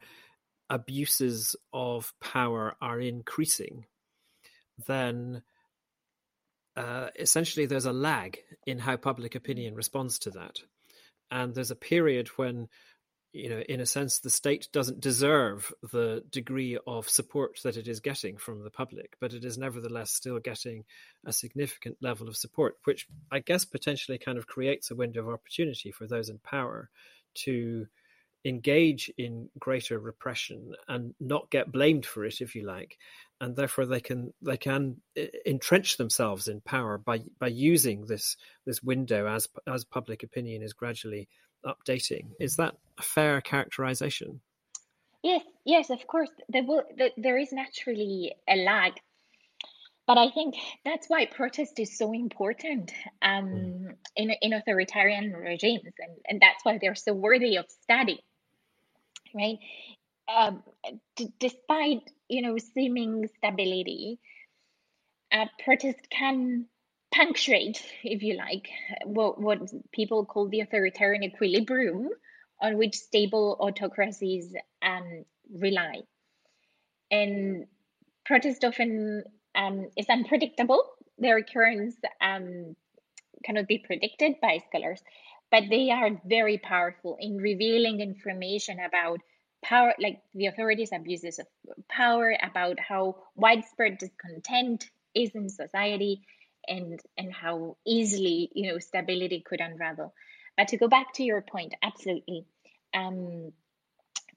abuses 0.71 1.57
of 1.73 2.13
power 2.21 2.77
are 2.81 3.01
increasing, 3.01 3.87
then 4.87 5.43
uh, 6.77 7.09
essentially 7.19 7.67
there's 7.67 7.87
a 7.87 7.93
lag 7.93 8.39
in 8.67 8.79
how 8.79 8.97
public 8.97 9.35
opinion 9.35 9.75
responds 9.75 10.19
to 10.21 10.31
that. 10.31 10.59
And 11.31 11.55
there's 11.55 11.71
a 11.71 11.77
period 11.77 12.29
when, 12.37 12.69
you 13.33 13.49
know, 13.49 13.61
in 13.61 13.81
a 13.81 13.87
sense, 13.87 14.19
the 14.19 14.31
state 14.31 14.69
doesn't 14.73 15.01
deserve 15.01 15.73
the 15.93 16.23
degree 16.31 16.79
of 16.87 17.09
support 17.09 17.59
that 17.65 17.77
it 17.77 17.89
is 17.89 18.01
getting 18.01 18.37
from 18.37 18.63
the 18.63 18.71
public, 18.71 19.17
but 19.21 19.33
it 19.33 19.45
is 19.45 19.59
nevertheless 19.59 20.13
still 20.13 20.39
getting 20.39 20.85
a 21.25 21.33
significant 21.33 21.97
level 22.01 22.29
of 22.29 22.37
support, 22.37 22.77
which 22.85 23.07
I 23.33 23.41
guess 23.41 23.65
potentially 23.65 24.19
kind 24.19 24.39
of 24.39 24.47
creates 24.47 24.91
a 24.91 24.97
window 24.97 25.23
of 25.23 25.35
opportunity 25.35 25.91
for 25.91 26.07
those 26.07 26.29
in 26.29 26.39
power 26.39 26.91
to 27.37 27.87
engage 28.45 29.11
in 29.19 29.49
greater 29.59 29.99
repression 29.99 30.73
and 30.87 31.15
not 31.19 31.51
get 31.51 31.73
blamed 31.73 32.07
for 32.07 32.25
it 32.25 32.41
if 32.41 32.55
you 32.55 32.65
like 32.65 32.97
and 33.41 33.57
therefore 33.57 33.87
they 33.87 34.01
can 34.01 34.33
they 34.43 34.57
can 34.57 34.97
entrench 35.45 35.97
themselves 35.97 36.49
in 36.49 36.61
power 36.61 36.99
by 36.99 37.23
by 37.39 37.49
using 37.49 38.07
this 38.07 38.37
this 38.65 38.83
window 38.83 39.27
as 39.27 39.49
as 39.67 39.85
public 39.85 40.23
opinion 40.23 40.63
is 40.63 40.73
gradually 40.73 41.29
updating 41.65 42.29
is 42.41 42.57
that 42.57 42.75
a 42.99 43.03
fair 43.03 43.41
characterization 43.41 44.41
yes 45.23 45.43
yes 45.65 45.91
of 45.91 46.07
course 46.07 46.31
there 46.49 46.65
will 46.65 46.83
there 47.17 47.39
is 47.39 47.53
naturally 47.53 48.35
a 48.49 48.57
lag 48.57 48.93
but 50.07 50.19
I 50.19 50.31
think 50.31 50.55
that's 50.85 51.09
why 51.09 51.27
protest 51.27 51.81
is 51.81 51.99
so 51.99 52.13
important 52.13 52.93
um, 53.23 53.45
mm. 53.45 53.95
in, 54.15 54.31
in 54.41 54.53
authoritarian 54.53 55.33
regimes, 55.33 55.83
and, 55.99 56.17
and 56.29 56.41
that's 56.41 56.65
why 56.65 56.79
they're 56.81 56.95
so 56.95 57.13
worthy 57.13 57.57
of 57.57 57.65
study, 57.83 58.23
right? 59.35 59.59
Um, 60.29 60.63
d- 61.17 61.33
despite 61.39 62.11
you 62.29 62.43
know 62.43 62.59
seeming 62.59 63.29
stability, 63.39 64.19
uh, 65.33 65.47
protest 65.65 66.09
can 66.11 66.67
punctuate, 67.15 67.83
if 68.03 68.23
you 68.23 68.35
like, 68.37 68.69
what 69.05 69.41
what 69.41 69.61
people 69.93 70.25
call 70.25 70.49
the 70.49 70.61
authoritarian 70.61 71.23
equilibrium, 71.23 72.09
on 72.61 72.77
which 72.79 72.95
stable 72.97 73.57
autocracies 73.61 74.55
um, 74.83 75.25
rely, 75.53 76.03
and 77.11 77.67
protest 78.25 78.65
often 78.65 79.25
um, 79.55 79.89
is 79.97 80.07
unpredictable. 80.09 80.83
Their 81.19 81.39
occurrence 81.39 81.97
um, 82.21 82.77
cannot 83.45 83.69
be 83.69 83.79
predicted 83.79 84.35
by 84.43 84.61
scholars, 84.69 85.03
but 85.51 85.65
they 85.71 85.91
are 85.91 86.11
very 86.27 86.59
powerful 86.59 87.17
in 87.21 87.39
revealing 87.39 88.01
information 88.01 88.79
about 88.81 89.21
power, 89.63 89.95
like 89.99 90.23
the 90.35 90.47
authorities' 90.47 90.91
abuses 90.93 91.39
of 91.39 91.47
power, 91.89 92.37
about 92.43 92.79
how 92.81 93.17
widespread 93.35 93.99
discontent 93.99 94.89
is 95.15 95.31
in 95.35 95.49
society, 95.49 96.23
and 96.67 97.01
and 97.17 97.33
how 97.33 97.77
easily 97.87 98.51
you 98.55 98.73
know 98.73 98.79
stability 98.79 99.41
could 99.41 99.61
unravel. 99.61 100.15
But 100.57 100.69
to 100.69 100.77
go 100.77 100.89
back 100.89 101.13
to 101.15 101.23
your 101.23 101.43
point, 101.43 101.75
absolutely. 101.83 102.47
Um, 102.95 103.53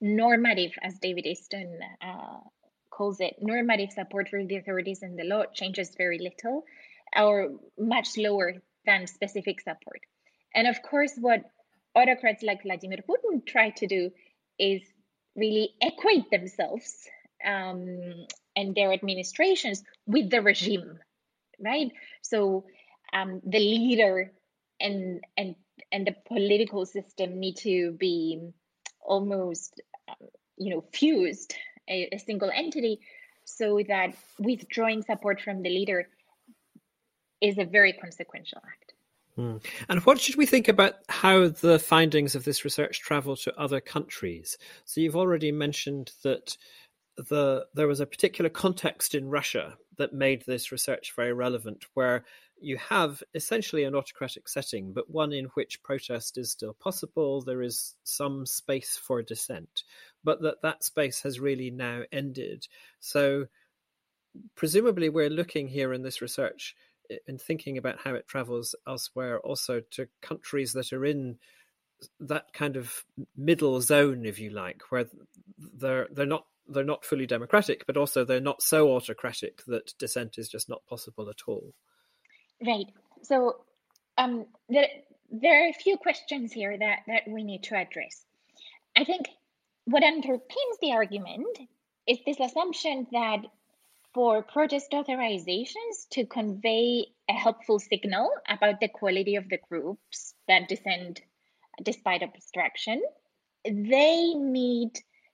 normative, 0.01 0.71
as 0.82 0.99
David 0.99 1.25
Easton 1.25 1.79
uh, 2.01 2.39
calls 2.89 3.19
it, 3.19 3.36
normative 3.41 3.91
support 3.91 4.29
for 4.29 4.43
the 4.43 4.58
authorities 4.58 5.01
and 5.01 5.17
the 5.17 5.23
law 5.23 5.43
changes 5.53 5.91
very 5.97 6.19
little 6.19 6.65
or 7.15 7.49
much 7.77 8.17
lower 8.17 8.55
than 8.86 9.08
specific 9.08 9.62
support. 9.62 10.01
And 10.53 10.67
of 10.67 10.82
course, 10.82 11.13
what 11.17 11.43
autocrats 11.95 12.43
like 12.43 12.63
Vladimir 12.63 12.99
Putin 13.10 13.45
try 13.45 13.69
to 13.71 13.88
do 13.88 14.12
is 14.58 14.82
really 15.39 15.71
equate 15.82 16.30
themselves 16.30 17.08
um, 17.45 18.25
and 18.56 18.75
their 18.75 18.91
administrations 18.91 19.84
with 20.06 20.30
the 20.30 20.41
regime, 20.41 20.99
right? 21.60 21.91
So 22.21 22.65
um, 23.13 23.41
the 23.45 23.60
leader 23.60 24.32
and 24.80 25.23
and 25.38 25.56
and 25.91 26.06
the 26.06 26.15
political 26.28 26.86
system 26.86 27.39
need 27.39 27.58
to 27.58 27.93
be 27.93 28.52
almost, 29.02 29.82
um, 30.08 30.28
you 30.58 30.75
know, 30.75 30.84
fused 30.93 31.56
a, 31.89 32.10
a 32.13 32.17
single 32.19 32.52
entity 32.54 32.99
so 33.45 33.80
that 33.88 34.13
withdrawing 34.38 35.02
support 35.02 35.41
from 35.41 35.63
the 35.63 35.69
leader 35.69 36.08
is 37.41 37.58
a 37.58 37.65
very 37.65 37.93
consequential 37.93 38.62
act. 38.63 38.93
Hmm. 39.39 39.56
And 39.88 40.02
what 40.02 40.19
should 40.19 40.36
we 40.36 40.45
think 40.45 40.67
about 40.67 40.95
how 41.08 41.47
the 41.47 41.80
findings 41.80 42.36
of 42.36 42.43
this 42.43 42.65
research 42.65 42.99
travel 42.99 43.38
to 43.38 43.58
other 43.58 43.80
countries? 43.80 44.58
So 44.84 44.99
you've 44.99 45.15
already 45.15 45.49
mentioned 45.49 46.12
that 46.23 46.58
the 47.15 47.65
there 47.73 47.88
was 47.88 48.02
a 48.02 48.06
particular 48.06 48.49
context 48.49 49.15
in 49.15 49.30
Russia 49.30 49.78
that 49.97 50.12
made 50.12 50.43
this 50.45 50.73
research 50.73 51.13
very 51.15 51.32
relevant, 51.32 51.86
where 51.93 52.25
you 52.60 52.75
have 52.75 53.23
essentially 53.34 53.86
an 53.86 53.95
autocratic 53.95 54.49
setting, 54.49 54.91
but 54.91 55.10
one 55.10 55.32
in 55.32 55.45
which 55.54 55.84
protest 55.84 56.38
is 56.38 56.52
still 56.52 56.73
possible. 56.73 57.41
There 57.41 57.62
is 57.62 57.95
some 58.04 58.45
space 58.45 58.97
for 58.97 59.21
dissent, 59.21 59.84
but 60.21 60.41
that 60.41 60.62
that 60.63 60.84
space 60.84 61.21
has 61.21 61.39
really 61.39 61.71
now 61.71 62.02
ended. 62.12 62.67
So, 62.99 63.45
presumably, 64.56 65.08
we're 65.08 65.30
looking 65.30 65.69
here 65.69 65.93
in 65.93 66.02
this 66.02 66.21
research 66.21 66.75
in 67.28 67.38
thinking 67.38 67.78
about 67.78 68.00
how 68.04 68.13
it 68.13 68.28
travels 68.28 68.76
elsewhere, 68.88 69.39
also 69.39 69.82
to 69.91 70.08
countries 70.22 70.74
that 70.74 70.93
are 70.93 71.06
in 71.06 71.38
that 72.19 72.54
kind 72.54 72.78
of 72.78 73.04
middle 73.36 73.82
zone, 73.82 74.26
if 74.26 74.39
you 74.39 74.52
like, 74.52 74.82
where 74.89 75.06
they're 75.58 76.08
they're 76.12 76.26
not 76.26 76.45
they're 76.67 76.84
not 76.84 77.04
fully 77.04 77.26
democratic, 77.26 77.86
but 77.88 77.98
also 77.98 78.24
they're 78.24 78.39
not 78.39 78.62
so 78.62 78.91
autocratic 78.91 79.63
that 79.65 79.93
dissent 79.98 80.38
is 80.38 80.48
just 80.48 80.69
not 80.69 80.86
possible 80.88 81.30
at 81.30 81.41
all. 81.48 81.74
Right. 82.65 82.86
So 83.24 83.58
um, 84.17 84.45
there, 84.67 84.88
there 85.32 85.65
are 85.65 85.69
a 85.69 85.74
few 85.74 85.98
questions 85.98 86.52
here 86.52 86.78
that, 86.78 87.00
that 87.08 87.24
we 87.28 87.43
need 87.43 87.63
to 87.63 87.76
address. 87.76 88.24
I 88.95 89.04
think 89.04 89.28
what 89.86 90.04
underpins 90.04 90.80
the 90.82 90.91
argument 90.91 91.58
is 92.08 92.19
this 92.26 92.39
assumption 92.39 93.08
that 93.12 93.39
for 94.13 94.41
protest 94.41 94.91
authorizations 94.91 96.08
to 96.12 96.26
convey 96.26 97.06
a 97.30 97.34
helpful 97.34 97.80
signal 97.80 98.32
about 98.48 98.80
the 98.80 98.88
quality 98.88 99.36
of 99.36 99.48
the 99.50 99.60
groups 99.69 100.34
that 100.48 100.67
descend 100.67 101.22
despite 101.84 102.24
obstruction, 102.24 103.02
they 103.65 104.34
need 104.34 104.91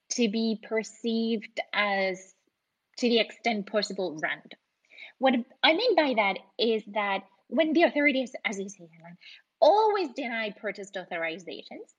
to 0.10 0.30
be 0.30 0.60
perceived 0.68 1.60
as, 1.74 2.36
to 2.98 3.10
the 3.10 3.20
extent 3.20 3.68
possible, 3.72 4.18
random. 4.22 4.60
What 5.18 5.34
I 5.64 5.74
mean 5.74 5.96
by 5.96 6.14
that 6.16 6.38
is 6.60 6.84
that 6.94 7.24
when 7.48 7.74
the 7.74 7.84
authorities, 7.84 8.34
as 8.44 8.60
you 8.60 8.70
say, 8.70 8.88
always 9.60 10.10
deny 10.16 10.52
protest 10.52 10.96
authorizations 10.96 11.94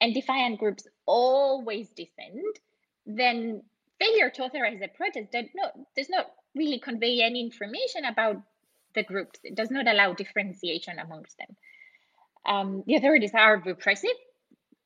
and 0.00 0.14
defiant 0.14 0.58
groups 0.58 0.86
always 1.06 1.88
defend, 1.90 2.56
then 3.06 3.62
failure 4.02 4.30
to 4.30 4.42
authorize 4.42 4.80
a 4.82 4.88
protest 4.88 5.30
does 5.30 5.46
not, 5.54 5.72
does 5.96 6.08
not 6.08 6.26
really 6.54 6.78
convey 6.78 7.22
any 7.22 7.40
information 7.40 8.04
about 8.04 8.36
the 8.94 9.02
groups. 9.02 9.38
It 9.44 9.54
does 9.54 9.70
not 9.70 9.86
allow 9.86 10.12
differentiation 10.12 10.98
amongst 10.98 11.38
them. 11.38 11.56
Um, 12.44 12.82
the 12.86 12.96
authorities 12.96 13.32
are 13.34 13.62
repressive, 13.64 14.18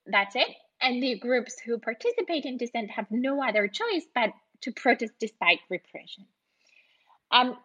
that's 0.07 0.37
it. 0.37 0.49
And 0.81 1.03
the 1.03 1.19
groups 1.19 1.59
who 1.59 1.79
participate 1.79 2.45
in 2.45 2.59
dissent 2.59 2.91
have 2.91 3.07
no 3.11 3.43
other 3.43 3.67
choice 3.67 4.05
but 4.15 4.31
to 4.63 4.73
protest 4.73 5.13
despite 5.19 5.61
repression. 5.71 6.27
Um, 7.31 7.57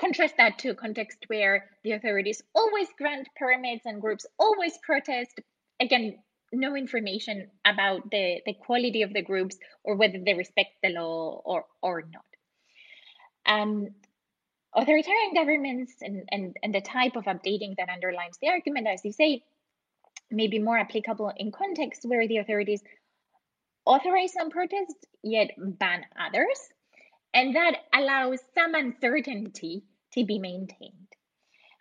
contrast 0.00 0.34
that 0.38 0.58
to 0.60 0.70
a 0.70 0.74
context 0.74 1.18
where 1.28 1.66
the 1.84 1.92
authorities 1.92 2.42
always 2.54 2.88
grant 2.96 3.28
permits 3.36 3.84
and 3.84 4.00
groups 4.00 4.26
always 4.38 4.78
protest. 4.78 5.40
Again, 5.80 6.18
no 6.52 6.76
information 6.76 7.50
about 7.64 8.10
the, 8.10 8.40
the 8.46 8.54
quality 8.54 9.02
of 9.02 9.12
the 9.12 9.22
groups 9.22 9.56
or 9.84 9.96
whether 9.96 10.18
they 10.24 10.34
respect 10.34 10.70
the 10.82 10.90
law 10.90 11.40
or, 11.44 11.64
or 11.82 12.02
not. 12.02 12.24
Um, 13.46 13.88
authoritarian 14.74 15.34
governments 15.34 15.94
and, 16.00 16.28
and, 16.30 16.56
and 16.62 16.74
the 16.74 16.80
type 16.80 17.16
of 17.16 17.24
updating 17.24 17.76
that 17.76 17.88
underlines 17.88 18.38
the 18.40 18.48
argument, 18.48 18.86
as 18.86 19.04
you 19.04 19.12
say, 19.12 19.42
may 20.30 20.48
be 20.48 20.58
more 20.58 20.78
applicable 20.78 21.32
in 21.36 21.52
contexts 21.52 22.04
where 22.04 22.28
the 22.28 22.38
authorities 22.38 22.82
authorize 23.84 24.32
some 24.32 24.50
protests 24.50 25.06
yet 25.22 25.50
ban 25.56 26.04
others 26.18 26.58
and 27.32 27.56
that 27.56 27.76
allows 27.94 28.38
some 28.54 28.74
uncertainty 28.74 29.82
to 30.12 30.24
be 30.24 30.38
maintained 30.38 31.08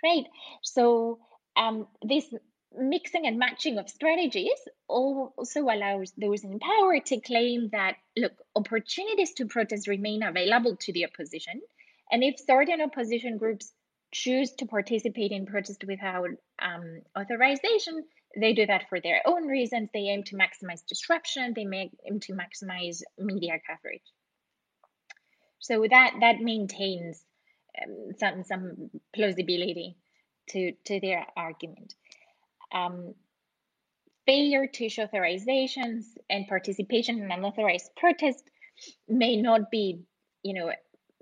right 0.03 0.25
so 0.61 1.19
um, 1.57 1.87
this 2.03 2.25
mixing 2.75 3.25
and 3.25 3.37
matching 3.37 3.77
of 3.77 3.89
strategies 3.89 4.59
also 4.87 5.61
allows 5.63 6.13
those 6.17 6.43
in 6.43 6.59
power 6.59 6.99
to 6.99 7.19
claim 7.19 7.69
that 7.71 7.95
look 8.15 8.33
opportunities 8.55 9.33
to 9.33 9.45
protest 9.45 9.87
remain 9.87 10.23
available 10.23 10.75
to 10.77 10.93
the 10.93 11.05
opposition. 11.05 11.61
And 12.11 12.23
if 12.23 12.39
certain 12.39 12.81
opposition 12.81 13.37
groups 13.37 13.71
choose 14.11 14.51
to 14.53 14.65
participate 14.65 15.31
in 15.31 15.45
protest 15.45 15.83
without 15.85 16.29
um, 16.59 17.01
authorization 17.17 18.03
they 18.39 18.53
do 18.53 18.65
that 18.65 18.89
for 18.89 18.99
their 18.99 19.21
own 19.25 19.47
reasons. 19.47 19.89
They 19.93 20.07
aim 20.09 20.23
to 20.23 20.35
maximize 20.35 20.85
disruption. 20.87 21.53
They 21.55 21.61
aim 21.61 22.19
to 22.21 22.33
maximize 22.33 23.01
media 23.17 23.59
coverage. 23.65 24.03
So 25.59 25.85
that 25.89 26.13
that 26.21 26.39
maintains 26.39 27.23
um, 27.81 28.11
some 28.17 28.43
some 28.43 28.89
plausibility 29.13 29.97
to 30.49 30.73
to 30.85 30.99
their 30.99 31.25
argument. 31.35 31.95
Um, 32.73 33.13
failure 34.25 34.67
to 34.67 34.85
issue 34.85 35.01
authorizations 35.01 36.03
and 36.29 36.47
participation 36.47 37.19
in 37.19 37.31
unauthorized 37.31 37.91
protest 37.95 38.43
may 39.07 39.37
not 39.37 39.71
be, 39.71 40.01
you 40.43 40.53
know, 40.53 40.71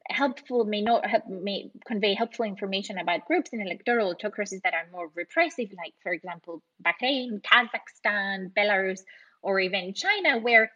helpful. 0.09 0.65
May 0.65 0.81
not 0.81 1.05
help, 1.05 1.23
may 1.27 1.71
convey 1.85 2.13
helpful 2.13 2.45
information 2.45 2.97
about 2.97 3.25
groups 3.25 3.51
in 3.53 3.61
electoral 3.61 4.09
autocracies 4.09 4.61
that 4.63 4.73
are 4.73 4.87
more 4.91 5.09
repressive, 5.15 5.69
like 5.77 5.93
for 6.01 6.13
example 6.13 6.61
Bahrain, 6.83 7.41
Kazakhstan, 7.41 8.51
Belarus, 8.53 9.01
or 9.41 9.59
even 9.59 9.93
China, 9.93 10.39
where 10.39 10.71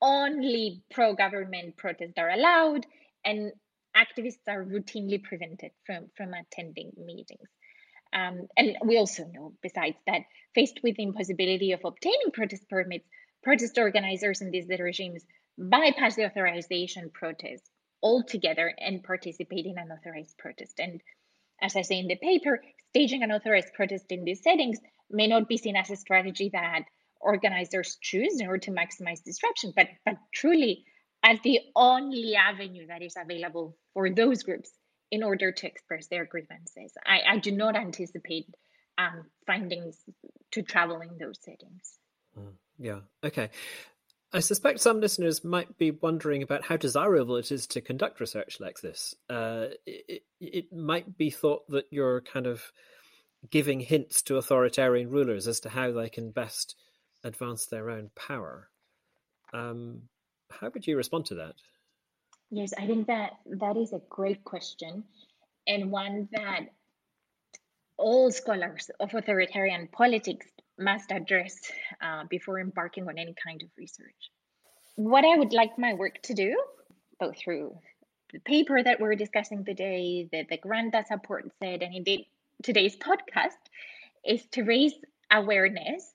only 0.00 0.82
pro 0.90 1.14
government 1.14 1.76
protests 1.76 2.18
are 2.18 2.30
allowed 2.30 2.86
and 3.24 3.52
activists 3.96 4.48
are 4.48 4.64
routinely 4.64 5.22
prevented 5.22 5.70
from, 5.86 6.06
from 6.16 6.34
attending 6.34 6.92
meetings. 6.96 7.48
Um, 8.12 8.48
and 8.56 8.76
we 8.84 8.98
also 8.98 9.24
know, 9.24 9.54
besides 9.62 9.96
that, 10.06 10.22
faced 10.54 10.80
with 10.82 10.96
the 10.96 11.04
impossibility 11.04 11.72
of 11.72 11.80
obtaining 11.84 12.30
protest 12.32 12.68
permits, 12.68 13.08
protest 13.42 13.78
organizers 13.78 14.40
in 14.40 14.50
these 14.50 14.68
regimes 14.68 15.24
bypass 15.58 16.16
the 16.16 16.26
authorization 16.26 17.10
protest 17.12 17.68
all 18.00 18.22
together 18.22 18.72
and 18.78 19.02
participate 19.02 19.66
in 19.66 19.78
an 19.78 19.90
authorized 19.90 20.36
protest. 20.38 20.78
And 20.78 21.00
as 21.60 21.76
I 21.76 21.82
say 21.82 21.98
in 21.98 22.08
the 22.08 22.16
paper, 22.16 22.62
staging 22.90 23.22
an 23.22 23.32
authorized 23.32 23.72
protest 23.74 24.06
in 24.10 24.24
these 24.24 24.42
settings 24.42 24.78
may 25.10 25.26
not 25.26 25.48
be 25.48 25.56
seen 25.56 25.76
as 25.76 25.90
a 25.90 25.96
strategy 25.96 26.50
that 26.52 26.82
organizers 27.20 27.96
choose 28.00 28.40
in 28.40 28.48
order 28.48 28.58
to 28.58 28.72
maximize 28.72 29.22
disruption, 29.22 29.72
but, 29.74 29.88
but 30.04 30.16
truly 30.34 30.84
as 31.22 31.38
the 31.44 31.60
only 31.76 32.34
avenue 32.34 32.86
that 32.88 33.02
is 33.02 33.14
available 33.16 33.76
for 33.94 34.10
those 34.10 34.42
groups 34.42 34.72
in 35.12 35.22
order 35.22 35.52
to 35.52 35.66
express 35.66 36.06
their 36.06 36.24
grievances. 36.24 36.94
I, 37.06 37.34
I 37.34 37.38
do 37.38 37.52
not 37.52 37.76
anticipate 37.76 38.46
um, 38.96 39.26
findings 39.46 39.98
to 40.52 40.62
travel 40.62 41.02
in 41.02 41.18
those 41.18 41.38
settings. 41.42 41.98
Mm, 42.36 42.54
yeah. 42.78 43.00
Okay. 43.22 43.50
I 44.32 44.40
suspect 44.40 44.80
some 44.80 45.02
listeners 45.02 45.44
might 45.44 45.76
be 45.76 45.90
wondering 45.90 46.42
about 46.42 46.64
how 46.64 46.78
desirable 46.78 47.36
it 47.36 47.52
is 47.52 47.66
to 47.68 47.82
conduct 47.82 48.20
research 48.20 48.58
like 48.58 48.80
this. 48.80 49.14
Uh, 49.28 49.66
it, 49.84 50.22
it 50.40 50.72
might 50.72 51.18
be 51.18 51.28
thought 51.28 51.68
that 51.68 51.84
you're 51.90 52.22
kind 52.22 52.46
of 52.46 52.72
giving 53.50 53.80
hints 53.80 54.22
to 54.22 54.38
authoritarian 54.38 55.10
rulers 55.10 55.46
as 55.46 55.60
to 55.60 55.68
how 55.68 55.92
they 55.92 56.08
can 56.08 56.30
best 56.30 56.74
advance 57.22 57.66
their 57.66 57.90
own 57.90 58.10
power. 58.16 58.70
Um, 59.52 60.04
how 60.50 60.70
would 60.72 60.86
you 60.86 60.96
respond 60.96 61.26
to 61.26 61.34
that? 61.34 61.54
Yes, 62.54 62.74
I 62.78 62.86
think 62.86 63.06
that 63.06 63.38
that 63.46 63.78
is 63.78 63.94
a 63.94 64.02
great 64.10 64.44
question 64.44 65.04
and 65.66 65.90
one 65.90 66.28
that 66.32 66.66
all 67.96 68.30
scholars 68.30 68.90
of 69.00 69.14
authoritarian 69.14 69.88
politics 69.90 70.46
must 70.78 71.10
address 71.10 71.56
uh, 72.02 72.24
before 72.28 72.60
embarking 72.60 73.08
on 73.08 73.16
any 73.16 73.34
kind 73.42 73.62
of 73.62 73.68
research. 73.78 74.30
What 74.96 75.24
I 75.24 75.34
would 75.38 75.54
like 75.54 75.78
my 75.78 75.94
work 75.94 76.20
to 76.24 76.34
do, 76.34 76.62
both 77.18 77.38
through 77.38 77.74
the 78.34 78.40
paper 78.40 78.82
that 78.82 79.00
we're 79.00 79.14
discussing 79.14 79.64
today, 79.64 80.28
the, 80.30 80.44
the 80.50 80.58
grant 80.58 80.92
that 80.92 81.08
supports 81.08 81.56
it, 81.62 81.82
and 81.82 81.94
indeed 81.94 82.26
today's 82.62 82.96
podcast, 82.96 83.62
is 84.26 84.44
to 84.52 84.62
raise 84.62 84.92
awareness 85.30 86.12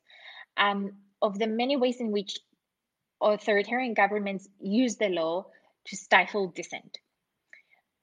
um, 0.55 0.91
of 1.19 1.39
the 1.39 1.47
many 1.47 1.77
ways 1.77 1.99
in 1.99 2.11
which 2.11 2.37
authoritarian 3.23 3.95
governments 3.95 4.47
use 4.59 4.97
the 4.97 5.09
law 5.09 5.47
to 5.87 5.95
stifle 5.95 6.47
dissent. 6.47 6.97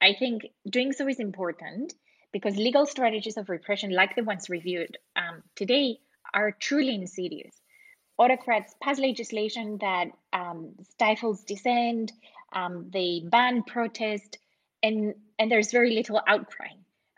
I 0.01 0.13
think 0.13 0.43
doing 0.69 0.91
so 0.91 1.07
is 1.07 1.19
important 1.19 1.93
because 2.31 2.57
legal 2.57 2.85
strategies 2.85 3.37
of 3.37 3.49
repression, 3.49 3.91
like 3.91 4.15
the 4.15 4.23
ones 4.23 4.49
reviewed 4.49 4.97
um, 5.15 5.41
today, 5.55 5.99
are 6.33 6.51
truly 6.51 6.93
insidious. 6.93 7.55
Autocrats 8.17 8.75
pass 8.81 8.99
legislation 8.99 9.77
that 9.79 10.07
um, 10.33 10.73
stifles 10.89 11.43
dissent, 11.43 12.11
um, 12.53 12.89
they 12.91 13.23
ban 13.25 13.63
protest, 13.63 14.37
and, 14.83 15.15
and 15.39 15.51
there's 15.51 15.71
very 15.71 15.95
little 15.95 16.21
outcry. 16.27 16.67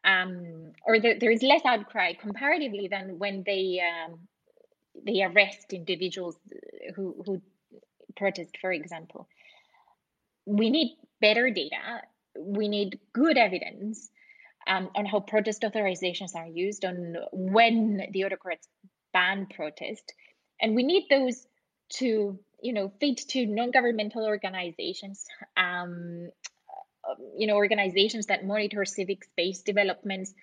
Um, 0.03 0.73
or 0.85 0.99
there, 0.99 1.17
there 1.19 1.31
is 1.31 1.41
less 1.41 1.61
outcry 1.65 2.13
comparatively 2.13 2.87
than 2.87 3.19
when 3.19 3.43
they 3.45 3.81
um, 3.81 4.19
they 5.05 5.21
arrest 5.21 5.73
individuals 5.73 6.35
who, 6.95 7.15
who 7.25 7.41
protest, 8.15 8.57
for 8.59 8.71
example. 8.71 9.27
We 10.47 10.69
need 10.69 10.95
better 11.19 11.49
data. 11.49 12.01
We 12.39 12.69
need 12.69 12.99
good 13.13 13.37
evidence 13.37 14.09
um, 14.67 14.89
on 14.95 15.05
how 15.05 15.19
protest 15.19 15.61
authorizations 15.63 16.35
are 16.35 16.47
used, 16.47 16.85
on 16.85 17.15
when 17.33 18.07
the 18.11 18.23
autocrats 18.23 18.67
ban 19.13 19.47
protest. 19.53 20.13
And 20.61 20.75
we 20.75 20.83
need 20.83 21.07
those 21.09 21.45
to, 21.99 22.39
you 22.61 22.73
know, 22.73 22.91
feed 22.99 23.17
to 23.17 23.45
non-governmental 23.45 24.25
organizations, 24.25 25.25
um, 25.57 26.29
you 27.37 27.47
know, 27.47 27.55
organizations 27.55 28.27
that 28.27 28.45
monitor 28.45 28.85
civic 28.85 29.23
space 29.25 29.61
developments 29.61 30.33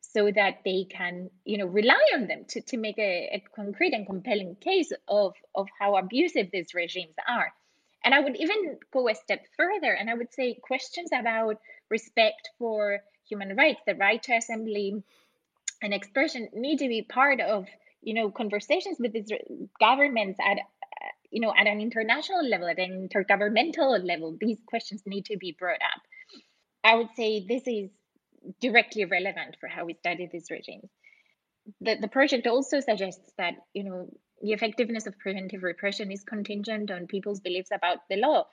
so 0.00 0.30
that 0.30 0.58
they 0.64 0.86
can, 0.90 1.30
you 1.44 1.58
know, 1.58 1.66
rely 1.66 2.04
on 2.14 2.26
them 2.26 2.44
to, 2.48 2.60
to 2.62 2.76
make 2.76 2.98
a, 2.98 3.30
a 3.34 3.44
concrete 3.54 3.94
and 3.94 4.06
compelling 4.06 4.56
case 4.56 4.92
of, 5.06 5.34
of 5.54 5.68
how 5.78 5.96
abusive 5.96 6.48
these 6.52 6.74
regimes 6.74 7.14
are. 7.28 7.52
And 8.04 8.14
I 8.14 8.20
would 8.20 8.36
even 8.36 8.78
go 8.92 9.08
a 9.08 9.14
step 9.14 9.44
further 9.56 9.92
and 9.92 10.10
I 10.10 10.14
would 10.14 10.32
say 10.32 10.58
questions 10.62 11.10
about 11.12 11.58
respect 11.88 12.50
for 12.58 13.00
human 13.28 13.56
rights, 13.56 13.80
the 13.86 13.94
right 13.94 14.22
to 14.24 14.36
assembly 14.36 15.02
and 15.82 15.94
expression 15.94 16.48
need 16.52 16.78
to 16.78 16.88
be 16.88 17.02
part 17.02 17.40
of, 17.40 17.66
you 18.02 18.14
know, 18.14 18.30
conversations 18.30 18.98
with 18.98 19.12
these 19.12 19.28
governments 19.80 20.38
at, 20.40 20.58
you 21.30 21.40
know, 21.40 21.52
at 21.56 21.66
an 21.66 21.80
international 21.80 22.44
level, 22.46 22.68
at 22.68 22.78
an 22.78 23.08
intergovernmental 23.08 24.04
level. 24.04 24.36
These 24.40 24.58
questions 24.66 25.02
need 25.06 25.26
to 25.26 25.36
be 25.36 25.56
brought 25.56 25.82
up. 25.82 26.02
I 26.84 26.96
would 26.96 27.10
say 27.16 27.46
this 27.46 27.62
is 27.66 27.90
directly 28.60 29.04
relevant 29.04 29.56
for 29.60 29.68
how 29.68 29.84
we 29.84 29.94
study 29.94 30.28
these 30.30 30.50
regimes. 30.50 30.90
The, 31.80 31.96
the 32.00 32.08
project 32.08 32.48
also 32.48 32.80
suggests 32.80 33.32
that, 33.38 33.54
you 33.72 33.84
know, 33.84 34.08
the 34.42 34.52
effectiveness 34.52 35.06
of 35.06 35.18
preventive 35.18 35.62
repression 35.62 36.10
is 36.10 36.24
contingent 36.24 36.90
on 36.90 37.06
people's 37.06 37.40
beliefs 37.40 37.70
about 37.72 37.98
the 38.10 38.16
law. 38.16 38.46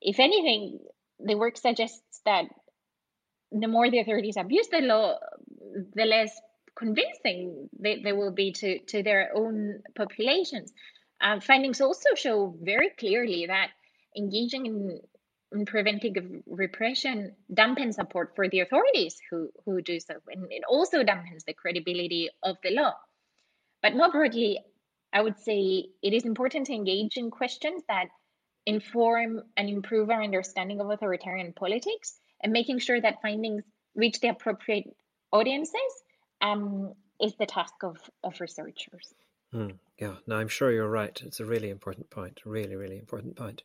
If 0.00 0.20
anything, 0.20 0.80
the 1.18 1.34
work 1.34 1.56
suggests 1.56 2.20
that 2.24 2.44
the 3.50 3.66
more 3.66 3.90
the 3.90 4.00
authorities 4.00 4.36
abuse 4.36 4.68
the 4.68 4.80
law, 4.80 5.18
the 5.94 6.04
less 6.04 6.38
convincing 6.76 7.68
they, 7.78 8.00
they 8.02 8.12
will 8.12 8.32
be 8.32 8.52
to, 8.52 8.78
to 8.86 9.02
their 9.02 9.30
own 9.34 9.80
populations. 9.96 10.72
Uh, 11.20 11.40
findings 11.40 11.80
also 11.80 12.14
show 12.14 12.54
very 12.62 12.90
clearly 12.98 13.46
that 13.46 13.68
engaging 14.16 14.66
in, 14.66 15.00
in 15.52 15.66
preventive 15.66 16.14
repression 16.46 17.34
dampens 17.52 17.94
support 17.94 18.32
for 18.34 18.48
the 18.48 18.60
authorities 18.60 19.16
who, 19.30 19.50
who 19.64 19.82
do 19.82 19.98
so, 20.00 20.14
and 20.28 20.46
it 20.50 20.62
also 20.68 21.02
dampens 21.02 21.44
the 21.46 21.54
credibility 21.54 22.30
of 22.42 22.56
the 22.62 22.70
law. 22.70 22.94
But 23.82 23.96
more 23.96 24.10
broadly, 24.10 24.60
I 25.12 25.22
would 25.22 25.38
say 25.38 25.86
it 26.02 26.12
is 26.12 26.24
important 26.24 26.66
to 26.66 26.74
engage 26.74 27.16
in 27.16 27.30
questions 27.30 27.82
that 27.88 28.06
inform 28.66 29.42
and 29.56 29.68
improve 29.68 30.10
our 30.10 30.22
understanding 30.22 30.80
of 30.80 30.90
authoritarian 30.90 31.52
politics 31.52 32.18
and 32.42 32.52
making 32.52 32.78
sure 32.78 33.00
that 33.00 33.22
findings 33.22 33.64
reach 33.94 34.20
the 34.20 34.28
appropriate 34.28 34.84
audiences 35.32 35.74
um, 36.40 36.92
is 37.20 37.34
the 37.38 37.46
task 37.46 37.74
of, 37.82 37.96
of 38.22 38.40
researchers. 38.40 39.14
Hmm, 39.52 39.70
yeah, 39.98 40.14
no, 40.26 40.36
I'm 40.36 40.48
sure 40.48 40.70
you're 40.70 40.88
right. 40.88 41.20
It's 41.24 41.40
a 41.40 41.44
really 41.44 41.70
important 41.70 42.08
point, 42.10 42.40
really, 42.44 42.76
really 42.76 42.98
important 42.98 43.36
point. 43.36 43.62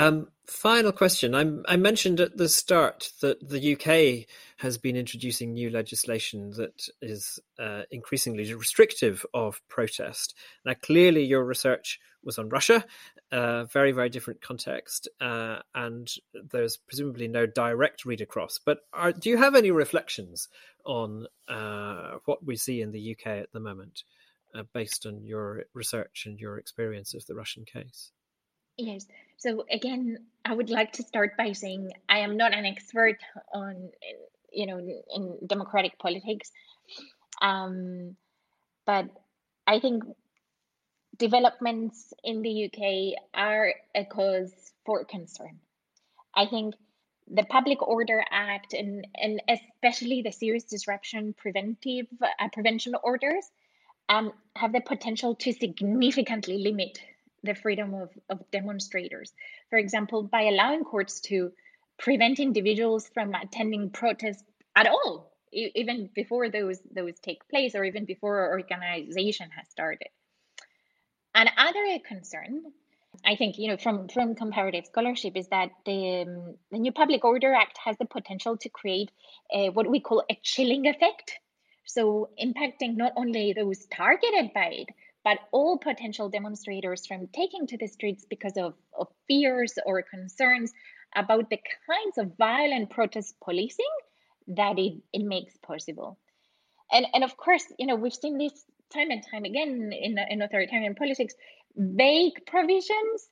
Um, 0.00 0.28
final 0.46 0.92
question. 0.92 1.34
I'm, 1.34 1.62
i 1.68 1.76
mentioned 1.76 2.20
at 2.20 2.38
the 2.38 2.48
start 2.48 3.10
that 3.20 3.46
the 3.46 3.74
UK 3.74 4.26
has 4.56 4.78
been 4.78 4.96
introducing 4.96 5.52
new 5.52 5.68
legislation 5.68 6.52
that 6.52 6.88
is 7.02 7.38
uh, 7.58 7.82
increasingly 7.90 8.54
restrictive 8.54 9.26
of 9.34 9.60
protest. 9.68 10.34
Now, 10.64 10.72
clearly, 10.72 11.24
your 11.24 11.44
research 11.44 12.00
was 12.24 12.38
on 12.38 12.48
Russia, 12.48 12.82
a 13.30 13.66
very, 13.66 13.92
very 13.92 14.08
different 14.08 14.40
context, 14.40 15.06
uh, 15.20 15.58
and 15.74 16.10
there's 16.50 16.78
presumably 16.78 17.28
no 17.28 17.44
direct 17.44 18.06
read 18.06 18.22
across. 18.22 18.58
But 18.58 18.78
are, 18.94 19.12
do 19.12 19.28
you 19.28 19.36
have 19.36 19.54
any 19.54 19.70
reflections 19.70 20.48
on 20.86 21.26
uh, 21.46 22.16
what 22.24 22.42
we 22.42 22.56
see 22.56 22.80
in 22.80 22.92
the 22.92 23.14
UK 23.14 23.26
at 23.26 23.52
the 23.52 23.60
moment, 23.60 24.04
uh, 24.54 24.62
based 24.72 25.04
on 25.04 25.26
your 25.26 25.64
research 25.74 26.24
and 26.24 26.40
your 26.40 26.56
experience 26.56 27.12
of 27.12 27.26
the 27.26 27.34
Russian 27.34 27.66
case? 27.66 28.12
Yes. 28.80 29.06
So 29.36 29.64
again, 29.70 30.18
I 30.44 30.54
would 30.54 30.70
like 30.70 30.92
to 30.92 31.02
start 31.02 31.36
by 31.36 31.52
saying 31.52 31.92
I 32.08 32.20
am 32.20 32.36
not 32.38 32.54
an 32.54 32.64
expert 32.64 33.18
on, 33.52 33.90
you 34.52 34.66
know, 34.66 34.78
in 34.78 35.38
democratic 35.46 35.98
politics, 35.98 36.50
um, 37.42 38.16
but 38.86 39.06
I 39.66 39.80
think 39.80 40.04
developments 41.18 42.14
in 42.24 42.40
the 42.40 42.64
UK 42.64 43.22
are 43.34 43.74
a 43.94 44.04
cause 44.06 44.52
for 44.86 45.04
concern. 45.04 45.60
I 46.34 46.46
think 46.46 46.74
the 47.28 47.44
Public 47.44 47.86
Order 47.86 48.24
Act 48.30 48.72
and 48.72 49.06
and 49.14 49.42
especially 49.46 50.22
the 50.22 50.32
serious 50.32 50.64
disruption 50.64 51.34
preventive 51.34 52.06
uh, 52.22 52.48
prevention 52.50 52.94
orders 53.02 53.44
um, 54.08 54.32
have 54.56 54.72
the 54.72 54.80
potential 54.80 55.34
to 55.36 55.52
significantly 55.52 56.58
limit 56.58 56.98
the 57.42 57.54
freedom 57.54 57.94
of, 57.94 58.10
of 58.28 58.50
demonstrators. 58.50 59.32
For 59.70 59.78
example, 59.78 60.22
by 60.22 60.42
allowing 60.42 60.84
courts 60.84 61.20
to 61.22 61.52
prevent 61.98 62.40
individuals 62.40 63.10
from 63.12 63.34
attending 63.34 63.90
protests 63.90 64.44
at 64.76 64.86
all, 64.86 65.32
even 65.52 66.08
before 66.14 66.48
those 66.48 66.78
those 66.94 67.18
take 67.20 67.48
place 67.48 67.74
or 67.74 67.84
even 67.84 68.04
before 68.04 68.50
organization 68.50 69.50
has 69.56 69.68
started. 69.68 70.08
Another 71.34 71.98
concern, 72.06 72.62
I 73.24 73.36
think, 73.36 73.58
you 73.58 73.68
know, 73.68 73.76
from 73.76 74.08
from 74.08 74.34
comparative 74.34 74.86
scholarship, 74.86 75.36
is 75.36 75.48
that 75.48 75.70
the 75.84 76.22
um, 76.22 76.54
the 76.70 76.78
new 76.78 76.92
Public 76.92 77.24
Order 77.24 77.52
Act 77.52 77.78
has 77.84 77.96
the 77.98 78.04
potential 78.04 78.56
to 78.58 78.68
create 78.68 79.10
what 79.50 79.88
we 79.88 80.00
call 80.00 80.24
a 80.30 80.38
chilling 80.42 80.86
effect. 80.86 81.38
So 81.84 82.30
impacting 82.40 82.96
not 82.96 83.12
only 83.16 83.52
those 83.52 83.84
targeted 83.86 84.52
by 84.54 84.68
it, 84.82 84.88
but 85.24 85.38
all 85.52 85.78
potential 85.78 86.28
demonstrators 86.28 87.06
from 87.06 87.28
taking 87.28 87.66
to 87.66 87.76
the 87.76 87.86
streets 87.86 88.24
because 88.28 88.56
of, 88.56 88.74
of 88.98 89.08
fears 89.28 89.74
or 89.84 90.02
concerns 90.02 90.72
about 91.14 91.50
the 91.50 91.58
kinds 91.86 92.18
of 92.18 92.36
violent 92.38 92.90
protest 92.90 93.34
policing 93.42 93.84
that 94.48 94.78
it, 94.78 94.94
it 95.12 95.24
makes 95.24 95.56
possible. 95.58 96.18
And, 96.90 97.06
and 97.12 97.24
of 97.24 97.36
course, 97.36 97.64
you 97.78 97.86
know, 97.86 97.96
we've 97.96 98.14
seen 98.14 98.38
this 98.38 98.64
time 98.92 99.10
and 99.10 99.22
time 99.30 99.44
again 99.44 99.92
in, 99.92 100.18
in 100.18 100.42
authoritarian 100.42 100.94
politics. 100.94 101.34
Vague 101.76 102.46
provisions 102.46 103.28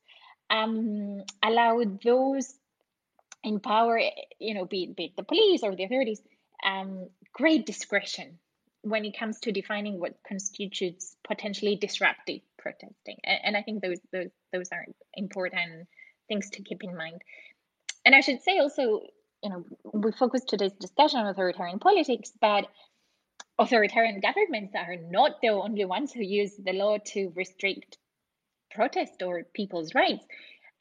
um, 0.51 1.22
allow 1.43 1.82
those 2.05 2.55
in 3.43 3.61
power, 3.61 4.01
you 4.39 4.55
know, 4.55 4.64
be, 4.64 4.93
be 4.97 5.07
it 5.07 5.16
the 5.16 5.22
police 5.22 5.62
or 5.62 5.74
the 5.74 5.84
authorities, 5.84 6.20
um, 6.64 7.09
great 7.32 7.66
discretion 7.66 8.39
when 8.91 9.05
it 9.05 9.18
comes 9.18 9.41
to 9.41 9.53
defining 9.53 10.01
what 10.01 10.14
constitutes 10.26 11.16
potentially 11.26 11.76
disruptive 11.76 12.41
protesting. 12.59 13.16
And, 13.24 13.39
and 13.45 13.57
I 13.57 13.62
think 13.62 13.82
those, 13.82 13.99
those 14.12 14.30
those 14.53 14.68
are 14.72 14.84
important 15.14 15.89
things 16.28 16.51
to 16.51 16.62
keep 16.62 16.82
in 16.82 16.97
mind. 16.97 17.22
And 18.05 18.14
I 18.14 18.20
should 18.20 18.43
say 18.43 18.59
also, 18.59 19.03
you 19.43 19.51
know, 19.51 19.64
we 19.93 20.12
focus 20.12 20.43
today's 20.45 20.72
discussion 20.72 21.20
on 21.20 21.26
authoritarian 21.26 21.78
politics, 21.78 22.32
but 22.41 22.66
authoritarian 23.59 24.20
governments 24.20 24.74
are 24.76 24.97
not 25.11 25.41
the 25.43 25.49
only 25.49 25.84
ones 25.84 26.12
who 26.12 26.22
use 26.22 26.53
the 26.57 26.72
law 26.72 26.99
to 26.99 27.32
restrict 27.34 27.99
protest 28.70 29.22
or 29.22 29.45
people's 29.55 29.95
rights. 29.95 30.24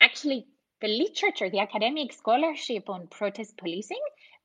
Actually, 0.01 0.45
the 0.81 0.87
literature, 0.87 1.49
the 1.49 1.59
academic 1.59 2.13
scholarship 2.13 2.89
on 2.89 3.07
protest 3.07 3.57
policing 3.57 4.01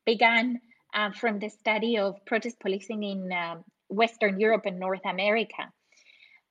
began 0.07 0.61
uh, 0.95 1.11
from 1.13 1.39
the 1.39 1.49
study 1.49 1.99
of 1.99 2.25
protest 2.27 2.59
policing 2.61 3.03
in 3.03 3.33
um, 3.33 3.65
Western 3.89 4.41
Europe 4.41 4.63
and 4.67 4.79
North 4.79 5.05
America. 5.05 5.71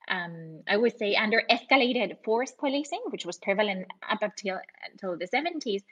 Um, 0.10 0.62
I 0.68 0.78
would 0.78 0.98
say 0.98 1.16
under 1.16 1.42
escalated 1.50 2.24
force 2.24 2.52
policing, 2.52 3.02
which 3.10 3.26
was 3.26 3.38
prevalent 3.38 3.88
up 4.10 4.22
until, 4.22 4.60
until 4.92 5.18
the 5.18 5.28
70s, 5.28 5.84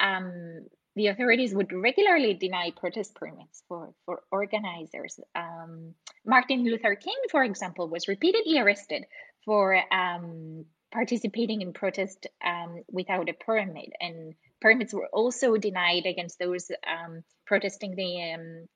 um, 0.00 0.66
the 0.96 1.08
authorities 1.08 1.54
would 1.54 1.72
regularly 1.72 2.34
deny 2.34 2.72
protest 2.76 3.14
permits 3.14 3.62
for, 3.68 3.94
for 4.04 4.20
organizers. 4.32 5.20
Um, 5.34 5.94
Martin 6.26 6.64
Luther 6.64 6.96
King, 6.96 7.14
for 7.30 7.44
example, 7.44 7.88
was 7.88 8.08
repeatedly 8.08 8.58
arrested 8.58 9.04
for 9.44 9.80
um, 9.94 10.64
participating 10.90 11.60
in 11.62 11.72
protest 11.72 12.26
um, 12.44 12.82
without 12.90 13.28
a 13.28 13.34
permit. 13.34 13.90
And 14.00 14.34
permits 14.60 14.94
were 14.94 15.08
also 15.12 15.56
denied 15.56 16.06
against 16.06 16.38
those 16.38 16.70
um, 16.86 17.22
protesting 17.46 17.94
the 17.94 18.32
um, 18.34 18.68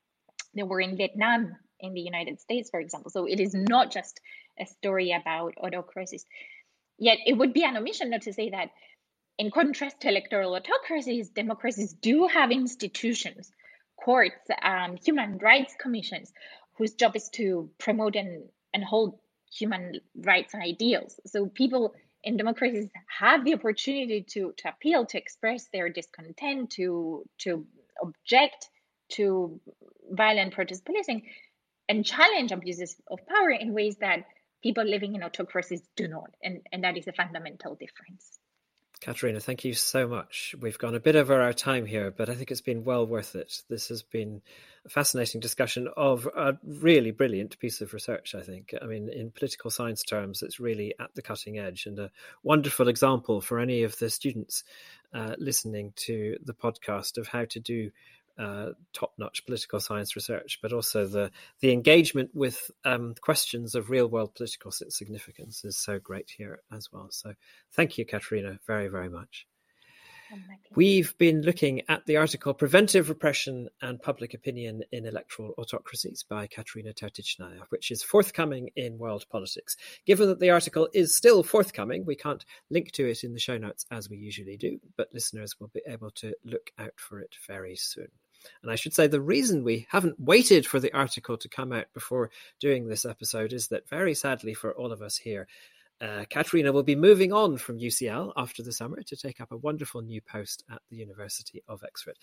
that 0.55 0.69
were 0.69 0.81
in 0.81 0.97
Vietnam 0.97 1.57
in 1.81 1.95
the 1.95 2.01
United 2.01 2.41
States, 2.41 2.71
for 2.71 2.81
example. 2.81 3.11
So 3.11 3.27
it 3.27 3.41
is 3.41 3.55
not 3.55 3.91
just 3.91 4.21
a 4.61 4.67
story 4.67 5.13
about 5.13 5.55
autocracies. 5.57 6.25
Yet 6.99 7.19
it 7.27 7.37
would 7.37 7.53
be 7.53 7.65
an 7.65 7.77
omission 7.77 8.11
not 8.11 8.23
to 8.23 8.33
say 8.33 8.51
that, 8.51 8.69
in 9.39 9.51
contrast 9.51 10.01
to 10.01 10.09
electoral 10.09 10.55
autocracies, 10.55 11.31
democracies 11.31 11.95
do 11.95 12.27
have 12.27 12.53
institutions, 12.53 13.51
courts, 13.97 14.47
um, 14.63 14.99
human 15.05 15.39
rights 15.39 15.75
commissions, 15.81 16.33
whose 16.77 16.93
job 16.93 17.17
is 17.17 17.31
to 17.31 17.71
promote 17.79 18.15
and, 18.15 18.45
and 18.75 18.85
hold 18.85 19.19
human 19.51 20.01
rights 20.15 20.55
ideals. 20.55 21.19
So 21.27 21.47
people 21.47 21.95
in 22.25 22.37
democracies 22.37 22.89
have 23.21 23.45
the 23.45 23.55
opportunity 23.55 24.23
to, 24.31 24.53
to 24.57 24.69
appeal, 24.69 25.07
to 25.07 25.19
express 25.19 25.69
their 25.73 25.89
discontent, 25.89 26.71
to 26.71 27.25
to 27.39 27.67
object 28.01 28.69
to 29.11 29.61
violent 30.11 30.55
protest 30.55 30.85
policing 30.85 31.23
and 31.89 32.05
challenge 32.05 32.53
abuses 32.53 32.97
of 33.11 33.19
power 33.27 33.51
in 33.51 33.75
ways 33.75 33.97
that 34.01 34.25
people 34.63 34.85
living 34.85 35.15
in 35.15 35.23
autocracies 35.23 35.83
do 35.97 36.09
not. 36.09 36.31
And, 36.43 36.61
and 36.73 36.85
that 36.85 36.97
is 36.97 37.07
a 37.07 37.13
fundamental 37.13 37.75
difference. 37.75 38.39
Katerina, 39.03 39.41
thank 39.41 39.65
you 39.65 39.75
so 39.75 40.07
much. 40.07 40.55
We've 40.61 40.79
gone 40.79 40.95
a 40.95 41.01
bit 41.01 41.17
over 41.17 41.43
our 41.43 41.53
time 41.53 41.87
here, 41.87 42.13
but 42.17 42.29
I 42.29 42.37
think 42.37 42.53
it's 42.53 42.61
been 42.61 42.85
well 42.85 43.05
worth 43.05 43.35
it. 43.35 43.61
This 43.69 43.89
has 43.89 44.01
been 44.05 44.43
a 44.87 44.89
fascinating 44.89 45.41
discussion 45.41 45.89
of 45.97 46.27
a 46.27 46.57
really 46.65 47.11
brilliant 47.11 47.59
piece 47.59 47.81
of 47.81 47.95
research, 47.95 48.37
I 48.37 48.43
think. 48.43 48.73
I 48.81 48.87
mean, 48.87 49.09
in 49.09 49.33
political 49.33 49.71
science 49.71 50.05
terms, 50.05 50.41
it's 50.41 50.61
really 50.61 50.95
at 51.01 51.13
the 51.17 51.23
cutting 51.23 51.59
edge 51.59 51.87
and 51.87 51.99
a 51.99 52.13
wonderful 52.45 52.87
example 52.87 53.41
for 53.41 53.59
any 53.59 53.83
of 53.83 53.99
the 53.99 54.09
students 54.09 54.63
uh, 55.13 55.35
listening 55.37 55.93
to 55.97 56.37
the 56.45 56.55
podcast 56.55 57.19
of 57.19 57.27
how 57.27 57.45
to 57.47 57.59
do 57.59 57.91
uh, 58.39 58.71
top-notch 58.93 59.45
political 59.47 59.81
science 59.81 60.17
research, 60.17 60.59
but 60.63 60.73
also 60.73 61.07
the 61.07 61.31
the 61.61 61.73
engagement 61.73 62.31
with 62.35 62.71
um, 62.85 63.15
questions 63.21 63.75
of 63.75 63.91
real-world 63.91 64.35
political 64.35 64.71
significance 64.71 65.65
is 65.65 65.77
so 65.77 65.99
great 65.99 66.31
here 66.31 66.61
as 66.73 66.89
well. 66.93 67.09
So, 67.11 67.35
thank 67.73 67.99
you, 67.99 68.05
Katerina, 68.05 68.59
very 68.67 68.89
very 68.89 69.09
much. 69.09 69.47
We've 70.75 71.17
been 71.19 71.43
looking 71.43 71.83
at 71.89 72.07
the 72.07 72.17
article 72.17 72.55
Preventive 72.55 73.11
Repression 73.11 73.69
and 73.83 74.01
Public 74.01 74.33
Opinion 74.33 74.83
in 74.91 75.05
Electoral 75.05 75.53
Autocracies 75.59 76.25
by 76.27 76.47
Katerina 76.47 76.95
Tertytchnaya, 76.95 77.61
which 77.69 77.91
is 77.91 78.03
forthcoming 78.03 78.71
in 78.75 78.97
World 78.97 79.27
Politics. 79.31 79.77
Given 80.07 80.29
that 80.29 80.41
the 80.41 80.51
article 80.51 80.89
is 80.95 81.15
still 81.15 81.43
forthcoming, 81.43 82.07
we 82.07 82.17
can't 82.17 82.45
link 82.71 82.93
to 82.93 83.07
it 83.11 83.25
in 83.25 83.35
the 83.35 83.41
show 83.41 83.59
notes 83.59 83.85
as 83.91 84.09
we 84.09 84.17
usually 84.17 84.57
do, 84.57 84.81
but 84.97 85.13
listeners 85.13 85.61
will 85.61 85.69
be 85.69 85.83
able 85.87 86.11
to 86.13 86.35
look 86.45 86.71
out 86.79 86.95
for 86.97 87.21
it 87.21 87.37
very 87.47 87.77
soon. 87.77 88.09
And 88.63 88.71
I 88.71 88.77
should 88.77 88.95
say 88.95 89.07
the 89.07 89.21
reason 89.21 89.65
we 89.65 89.87
haven't 89.91 90.21
waited 90.21 90.67
for 90.67 90.81
the 90.81 90.93
article 90.93 91.37
to 91.39 91.49
come 91.49 91.73
out 91.73 91.87
before 91.95 92.31
doing 92.61 92.89
this 92.89 93.05
episode 93.05 93.53
is 93.53 93.69
that 93.69 93.89
very 93.89 94.15
sadly 94.15 94.55
for 94.55 94.73
all 94.73 94.93
of 94.93 95.03
us 95.03 95.17
here, 95.17 95.47
uh, 96.01 96.25
Katerina 96.29 96.73
will 96.73 96.83
be 96.83 96.97
moving 96.97 97.33
on 97.33 97.59
from 97.59 97.79
UCL 97.79 98.33
after 98.37 98.63
the 98.63 98.73
summer 98.73 99.03
to 99.03 99.17
take 99.17 99.41
up 99.41 99.53
a 99.53 99.57
wonderful 99.57 100.03
new 100.03 100.21
post 100.21 100.65
at 100.71 100.83
the 100.91 100.97
University 100.97 101.63
of 101.69 101.83
Oxford. 101.85 102.19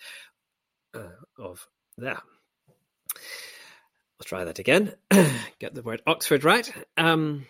Uh, 0.92 1.08
of 1.38 1.66
there. 1.96 2.18
I'll 3.16 4.24
try 4.24 4.44
that 4.44 4.58
again. 4.58 4.94
Get 5.58 5.74
the 5.74 5.82
word 5.82 6.02
Oxford 6.06 6.44
right. 6.44 6.70
Um, 6.98 7.46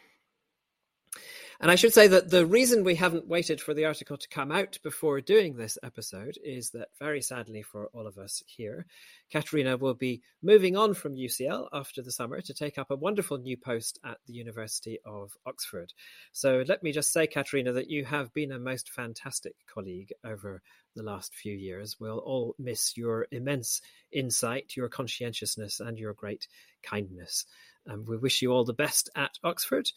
and 1.61 1.71
I 1.71 1.75
should 1.75 1.93
say 1.93 2.09
that 2.09 2.31
the 2.31 2.47
reason 2.47 2.85
we 2.85 2.95
haven't 2.95 3.29
waited 3.29 3.61
for 3.61 3.75
the 3.75 3.85
article 3.85 4.17
to 4.17 4.29
come 4.29 4.51
out 4.51 4.79
before 4.83 5.21
doing 5.21 5.57
this 5.57 5.77
episode 5.83 6.39
is 6.43 6.71
that, 6.71 6.89
very 6.99 7.21
sadly 7.21 7.61
for 7.61 7.89
all 7.93 8.07
of 8.07 8.17
us 8.17 8.43
here, 8.47 8.87
Katerina 9.31 9.77
will 9.77 9.93
be 9.93 10.23
moving 10.43 10.75
on 10.75 10.95
from 10.95 11.17
UCL 11.17 11.69
after 11.71 12.01
the 12.01 12.13
summer 12.13 12.41
to 12.41 12.55
take 12.55 12.79
up 12.79 12.91
a 12.91 12.97
wonderful 12.97 13.37
new 13.37 13.59
post 13.59 13.99
at 14.03 14.17
the 14.27 14.33
University 14.33 14.99
of 15.05 15.37
Oxford. 15.45 15.93
So 16.33 16.65
let 16.67 16.83
me 16.83 16.93
just 16.93 17.13
say, 17.13 17.27
Katerina, 17.27 17.73
that 17.73 17.91
you 17.91 18.07
have 18.07 18.33
been 18.33 18.53
a 18.53 18.59
most 18.59 18.89
fantastic 18.89 19.55
colleague 19.73 20.15
over 20.25 20.63
the 20.97 21.03
last 21.03 21.35
few 21.35 21.55
years. 21.55 21.97
We'll 22.01 22.19
all 22.19 22.55
miss 22.59 22.97
your 22.97 23.27
immense 23.31 23.83
insight, 24.11 24.77
your 24.77 24.89
conscientiousness, 24.89 25.79
and 25.79 25.99
your 25.99 26.15
great 26.15 26.49
kindness. 26.83 27.45
Um, 27.89 28.05
we 28.07 28.17
wish 28.17 28.43
you 28.43 28.53
all 28.53 28.65
the 28.65 28.73
best 28.73 29.11
at 29.15 29.33
Oxford 29.43 29.91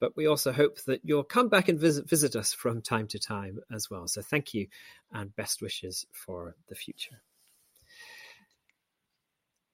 but 0.00 0.16
we 0.16 0.26
also 0.26 0.52
hope 0.52 0.82
that 0.84 1.00
you'll 1.04 1.24
come 1.24 1.48
back 1.48 1.68
and 1.68 1.78
visit, 1.78 2.08
visit 2.08 2.36
us 2.36 2.52
from 2.52 2.82
time 2.82 3.06
to 3.08 3.18
time 3.18 3.58
as 3.72 3.90
well. 3.90 4.06
So 4.06 4.22
thank 4.22 4.54
you 4.54 4.66
and 5.12 5.34
best 5.34 5.62
wishes 5.62 6.06
for 6.12 6.54
the 6.68 6.74
future. 6.74 7.22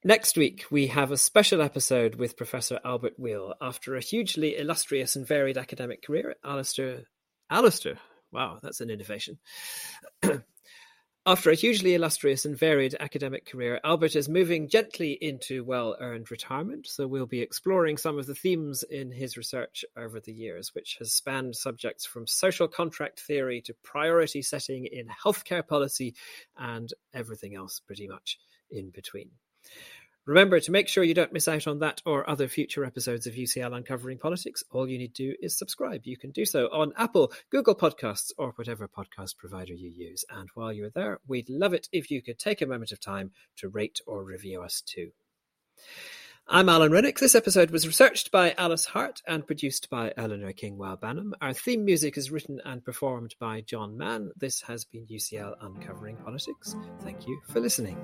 Next 0.05 0.37
week, 0.37 0.64
we 0.68 0.89
have 0.89 1.12
a 1.12 1.16
special 1.16 1.62
episode 1.62 2.16
with 2.16 2.37
Professor 2.37 2.81
Albert 2.85 3.14
Weale. 3.18 3.55
After 3.61 3.95
a 3.95 4.01
hugely 4.01 4.57
illustrious 4.57 5.14
and 5.14 5.25
varied 5.27 5.57
academic 5.57 6.03
career, 6.03 6.35
Alistair, 6.45 7.05
Alistair, 7.49 7.99
wow, 8.33 8.59
that's 8.61 8.81
an 8.81 8.91
innovation. 8.91 9.39
After 11.25 11.51
a 11.51 11.55
hugely 11.55 11.95
illustrious 11.95 12.45
and 12.45 12.59
varied 12.59 12.97
academic 12.99 13.47
career, 13.47 13.79
Albert 13.85 14.16
is 14.16 14.29
moving 14.29 14.68
gently 14.68 15.12
into 15.12 15.62
well 15.62 15.95
earned 16.01 16.33
retirement, 16.33 16.89
so 16.89 17.07
we'll 17.07 17.27
be 17.27 17.41
exploring 17.41 17.97
some 17.97 18.18
of 18.18 18.27
the 18.27 18.35
themes 18.35 18.83
in 18.83 19.12
his 19.12 19.37
research 19.37 19.85
over 19.97 20.18
the 20.18 20.33
years, 20.33 20.75
which 20.75 20.97
has 20.99 21.12
spanned 21.12 21.55
subjects 21.55 22.05
from 22.05 22.27
social 22.27 22.66
contract 22.66 23.20
theory 23.20 23.61
to 23.61 23.75
priority 23.85 24.43
setting 24.43 24.87
in 24.87 25.07
healthcare 25.07 25.64
policy 25.64 26.16
and 26.59 26.93
everything 27.14 27.55
else 27.55 27.79
pretty 27.79 28.09
much 28.09 28.41
in 28.73 28.91
between. 28.91 29.31
Remember 30.25 30.61
to 30.61 30.70
make 30.70 30.87
sure 30.87 31.03
you 31.03 31.14
don't 31.14 31.33
miss 31.33 31.49
out 31.49 31.66
on 31.66 31.81
that 31.81 32.01
or 32.07 32.29
other 32.31 32.47
future 32.47 32.85
episodes 32.85 33.27
of 33.27 33.35
UCL 33.35 33.75
Uncovering 33.75 34.18
Politics. 34.18 34.62
All 34.70 34.89
you 34.89 34.97
need 34.97 35.16
to 35.16 35.31
do 35.31 35.37
is 35.43 35.59
subscribe. 35.59 36.03
You 36.05 36.16
can 36.16 36.31
do 36.31 36.45
so 36.45 36.66
on 36.66 36.93
Apple, 36.97 37.33
Google 37.51 37.75
Podcasts, 37.75 38.31
or 38.39 38.53
whatever 38.53 38.87
podcast 38.87 39.37
provider 39.37 39.75
you 39.75 39.91
use. 39.91 40.25
And 40.31 40.49
while 40.55 40.73
you're 40.73 40.91
there, 40.91 41.18
we'd 41.27 41.51
love 41.51 41.75
it 41.75 41.89
if 41.91 42.09
you 42.11 42.23
could 42.23 42.39
take 42.39 42.62
a 42.62 42.66
moment 42.66 42.93
of 42.93 43.01
time 43.01 43.33
to 43.57 43.68
rate 43.68 44.01
or 44.07 44.23
review 44.23 44.62
us 44.62 44.81
too. 44.81 45.11
I'm 46.47 46.68
Alan 46.68 46.93
Renwick. 46.93 47.18
This 47.18 47.35
episode 47.35 47.73
was 47.73 47.87
researched 47.87 48.31
by 48.31 48.55
Alice 48.57 48.85
Hart 48.85 49.23
and 49.27 49.47
produced 49.47 49.91
by 49.91 50.12
Eleanor 50.16 50.53
Kingwell 50.53 51.01
Banham. 51.01 51.33
Our 51.41 51.53
theme 51.53 51.85
music 51.85 52.16
is 52.16 52.31
written 52.31 52.61
and 52.64 52.85
performed 52.85 53.35
by 53.41 53.62
John 53.62 53.97
Mann. 53.97 54.31
This 54.37 54.61
has 54.62 54.85
been 54.85 55.07
UCL 55.07 55.55
Uncovering 55.61 56.16
Politics. 56.16 56.77
Thank 57.01 57.27
you 57.27 57.41
for 57.49 57.59
listening. 57.59 57.97